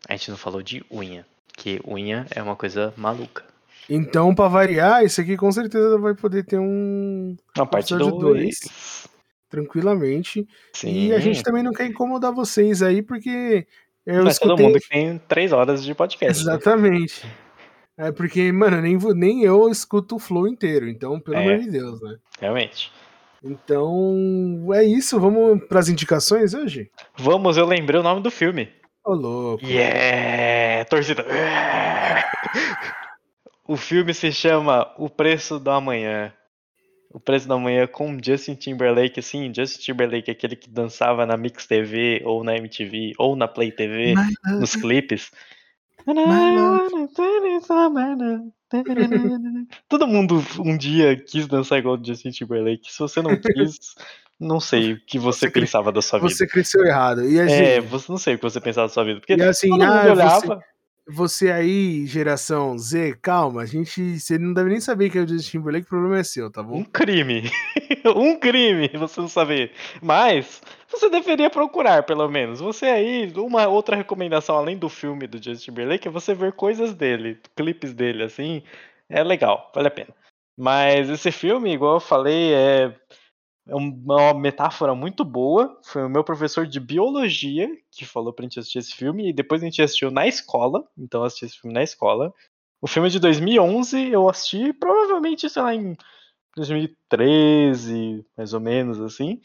[0.10, 3.43] A gente não falou de unha, que unha é uma coisa maluca.
[3.89, 8.34] Então, pra variar, esse aqui com certeza vai poder ter um Uma parte episódio do
[8.34, 9.07] dois.
[9.49, 10.47] tranquilamente.
[10.74, 11.07] Sim.
[11.07, 13.66] E a gente também não quer incomodar vocês aí, porque
[14.05, 14.66] eu Mas todo escutei.
[14.66, 16.43] mundo que tem três horas de podcast.
[16.45, 16.51] né?
[16.53, 17.26] Exatamente.
[17.97, 21.43] É porque, mano, nem, nem eu escuto o flow inteiro, então, pelo É.
[21.43, 22.16] amor de Deus, né?
[22.39, 22.91] Realmente.
[23.43, 25.20] Então, é isso.
[25.20, 26.89] Vamos pras indicações hoje?
[27.18, 28.70] Vamos, eu lembrei o nome do filme.
[29.10, 29.66] Ô, louco.
[29.66, 30.86] Yeah!
[30.86, 31.26] Torcida.
[33.68, 36.32] O filme se chama O Preço do Amanhã.
[37.12, 41.66] O Preço do Amanhã com Justin Timberlake, assim, Justin Timberlake, aquele que dançava na Mix
[41.66, 44.14] TV, ou na MTV, ou na Play TV,
[44.60, 45.32] nos clipes.
[49.88, 52.91] Todo mundo um dia quis dançar igual o Justin Timberlake.
[52.91, 53.95] Se você não quis,
[54.40, 56.34] não sei o que você, Você pensava da sua vida.
[56.34, 57.24] Você cresceu errado.
[57.30, 59.20] E É, você não sei o que você pensava da sua vida.
[59.20, 60.64] Porque e assim, todo ah, você, olhava.
[61.08, 64.20] você aí, geração Z, calma, a gente.
[64.20, 66.64] Você não deve nem saber que é o Justin Timberlake, o problema é seu, tá
[66.72, 66.86] Um bom?
[66.86, 67.44] crime.
[68.16, 69.74] um crime você não saber.
[70.02, 72.60] Mas você deveria procurar, pelo menos.
[72.61, 76.94] Você aí, uma outra recomendação além do filme do Justin Timberlake é você ver coisas
[76.94, 78.64] dele, clipes dele, assim.
[79.10, 80.14] É legal, vale a pena.
[80.57, 82.94] Mas esse filme, igual eu falei, é
[83.70, 85.80] é uma metáfora muito boa.
[85.84, 89.30] Foi o meu professor de biologia que falou pra gente assistir esse filme.
[89.30, 90.84] E depois a gente assistiu na escola.
[90.98, 92.34] Então eu assisti esse filme na escola.
[92.82, 94.10] O filme é de 2011.
[94.10, 95.96] Eu assisti provavelmente, sei lá, em
[96.56, 99.40] 2013, mais ou menos assim.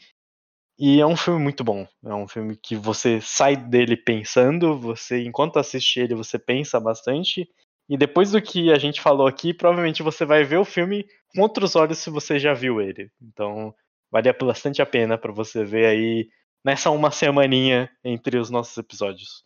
[0.77, 1.87] E é um filme muito bom.
[2.03, 7.49] É um filme que você sai dele pensando, você enquanto assiste ele, você pensa bastante.
[7.87, 11.41] E depois do que a gente falou aqui, provavelmente você vai ver o filme com
[11.41, 13.09] outros olhos se você já viu ele.
[13.21, 13.73] Então,
[14.11, 16.29] vale bastante a pena pra você ver aí
[16.63, 19.43] nessa uma semaninha entre os nossos episódios.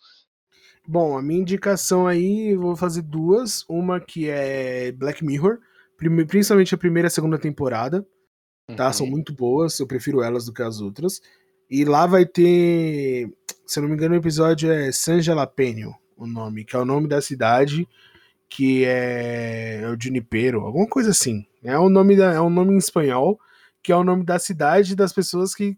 [0.88, 3.64] Bom, a minha indicação aí, eu vou fazer duas.
[3.70, 5.60] Uma que é Black Mirror,
[6.28, 8.06] principalmente a primeira e a segunda temporada.
[8.76, 8.88] Tá?
[8.88, 8.94] Uhum.
[8.94, 11.22] São muito boas, eu prefiro elas do que as outras.
[11.70, 13.32] E lá vai ter,
[13.66, 16.86] se eu não me engano, o episódio é San Jalapeno, o nome, que é o
[16.86, 17.88] nome da cidade,
[18.50, 21.46] que é, é o Junipero, alguma coisa assim.
[21.64, 23.40] É o nome da, é um nome em espanhol,
[23.82, 25.78] que é o nome da cidade das pessoas que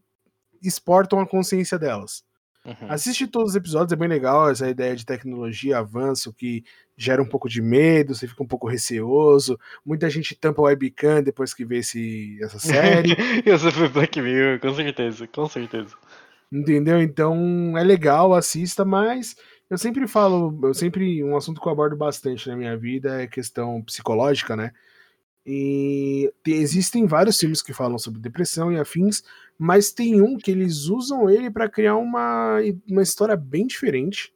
[0.62, 2.24] exportam a consciência delas.
[2.64, 2.90] Uhum.
[2.90, 6.64] Assiste todos os episódios, é bem legal essa ideia de tecnologia, avanço que
[6.96, 9.60] gera um pouco de medo, você fica um pouco receoso.
[9.84, 13.16] Muita gente tampa o webcam depois que vê esse, essa série.
[13.44, 15.96] eu sou Black Mirror, com certeza, com certeza.
[16.52, 17.02] Entendeu?
[17.02, 19.36] Então é legal, assista, mas
[19.68, 23.28] eu sempre falo, eu sempre um assunto que eu abordo bastante na minha vida é
[23.28, 24.72] questão psicológica, né?
[25.46, 29.24] E existem vários filmes que falam sobre depressão e afins,
[29.58, 34.34] mas tem um que eles usam ele para criar uma, uma história bem diferente,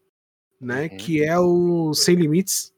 [0.60, 0.84] né?
[0.84, 0.98] Uhum.
[0.98, 2.74] Que é o Sem Limites.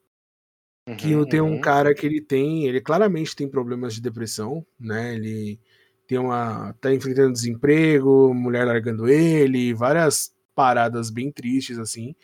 [0.88, 1.62] Uhum, que tem um uhum.
[1.62, 5.16] cara que ele tem, ele claramente tem problemas de depressão, né?
[5.16, 5.60] Ele
[6.08, 12.16] tem uma tá enfrentando desemprego, mulher largando ele, várias paradas bem tristes assim.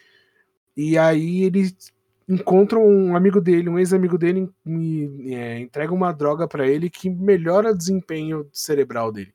[0.76, 1.76] E aí ele
[2.28, 7.10] encontra um amigo dele, um ex-amigo dele, e é, entrega uma droga para ele que
[7.10, 9.34] melhora o desempenho cerebral dele.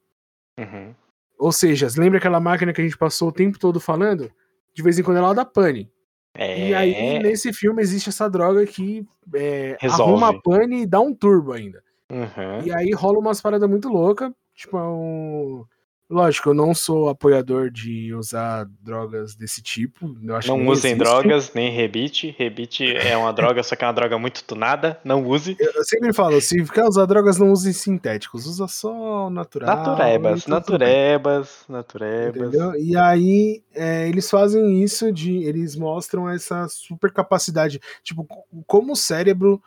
[0.58, 0.94] Uhum.
[1.38, 4.30] Ou seja, lembra aquela máquina que a gente passou o tempo todo falando?
[4.74, 5.90] De vez em quando ela dá pane.
[6.34, 6.68] É...
[6.68, 11.14] E aí, nesse filme, existe essa droga que é, arruma a pane e dá um
[11.14, 11.82] turbo ainda.
[12.10, 12.64] Uhum.
[12.64, 14.32] E aí rola umas paradas muito loucas.
[14.54, 15.64] Tipo, é um
[16.10, 20.08] Lógico, eu não sou apoiador de usar drogas desse tipo.
[20.22, 20.96] não usem existe.
[20.96, 22.34] drogas, nem rebite.
[22.38, 24.98] Rebite é uma droga, só que é uma droga muito tunada.
[25.04, 25.54] Não use.
[25.60, 28.46] Eu sempre falo, se quer usar drogas, não use sintéticos.
[28.46, 29.76] Usa só natural.
[29.76, 32.48] Naturebas, naturebas, naturebas.
[32.48, 32.74] Entendeu?
[32.76, 35.42] E aí, é, eles fazem isso de...
[35.42, 37.80] Eles mostram essa super capacidade.
[38.02, 38.26] Tipo,
[38.66, 39.62] como o cérebro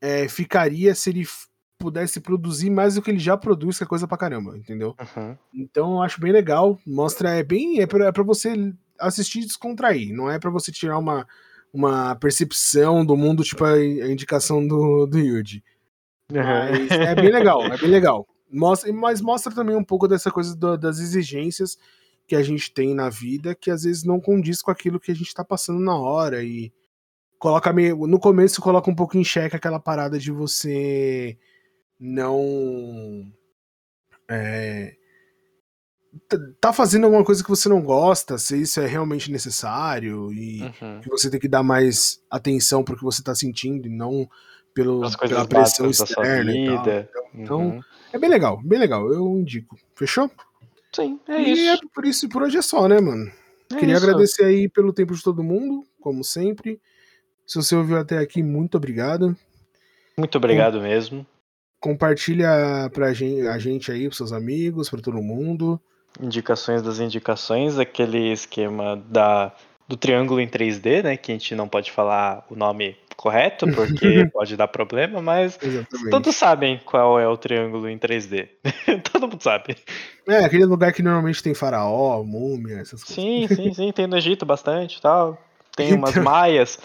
[0.00, 1.24] é, ficaria se ele
[1.86, 4.96] pudesse produzir mais do que ele já produz, que é coisa pra caramba, entendeu?
[4.98, 5.36] Uhum.
[5.54, 6.76] Então eu acho bem legal.
[6.84, 7.80] Mostra, é bem.
[7.80, 10.12] É pra, é pra você assistir e descontrair.
[10.12, 11.24] Não é para você tirar uma,
[11.72, 15.62] uma percepção do mundo, tipo a, indicação do, do Yuji.
[16.32, 16.40] Uhum.
[16.42, 18.26] Mas é bem legal, é bem legal.
[18.50, 21.78] Mostra, mas mostra também um pouco dessa coisa do, das exigências
[22.26, 25.14] que a gente tem na vida, que às vezes não condiz com aquilo que a
[25.14, 26.42] gente tá passando na hora.
[26.42, 26.72] E
[27.38, 28.08] coloca meio.
[28.08, 31.38] No começo coloca um pouco em xeque aquela parada de você
[31.98, 33.30] não.
[34.28, 34.96] É,
[36.60, 41.00] tá fazendo alguma coisa que você não gosta, se isso é realmente necessário e uhum.
[41.00, 44.28] que você tem que dar mais atenção pro que você tá sentindo e não
[44.74, 46.66] pelo, pela pressão externa e.
[46.66, 47.80] Então, então, uhum.
[48.12, 49.76] é bem legal, bem legal, eu indico.
[49.94, 50.30] Fechou?
[50.94, 51.84] Sim, é e isso.
[51.84, 53.30] É por isso por hoje é só, né, mano?
[53.72, 54.04] É Queria isso.
[54.04, 56.80] agradecer aí pelo tempo de todo mundo, como sempre.
[57.46, 59.36] Se você ouviu até aqui, muito obrigado.
[60.16, 61.26] Muito obrigado mesmo.
[61.86, 65.80] Compartilha pra gente, a gente aí, pros seus amigos, para todo mundo.
[66.20, 69.52] Indicações das indicações, aquele esquema da,
[69.86, 71.16] do triângulo em 3D, né?
[71.16, 76.10] Que a gente não pode falar o nome correto, porque pode dar problema, mas Exatamente.
[76.10, 78.48] todos sabem qual é o triângulo em 3D.
[79.12, 79.76] Todo mundo sabe.
[80.26, 83.14] É, aquele lugar que normalmente tem faraó, múmia, essas coisas.
[83.14, 85.40] Sim, sim, sim, tem no Egito bastante tal.
[85.76, 85.98] Tem então...
[85.98, 86.80] umas maias.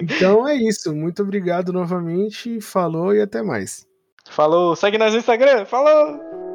[0.00, 0.94] Então é isso.
[0.94, 2.60] Muito obrigado novamente.
[2.60, 3.86] Falou e até mais.
[4.28, 4.76] Falou.
[4.76, 5.64] Segue nós no Instagram.
[5.64, 6.45] Falou!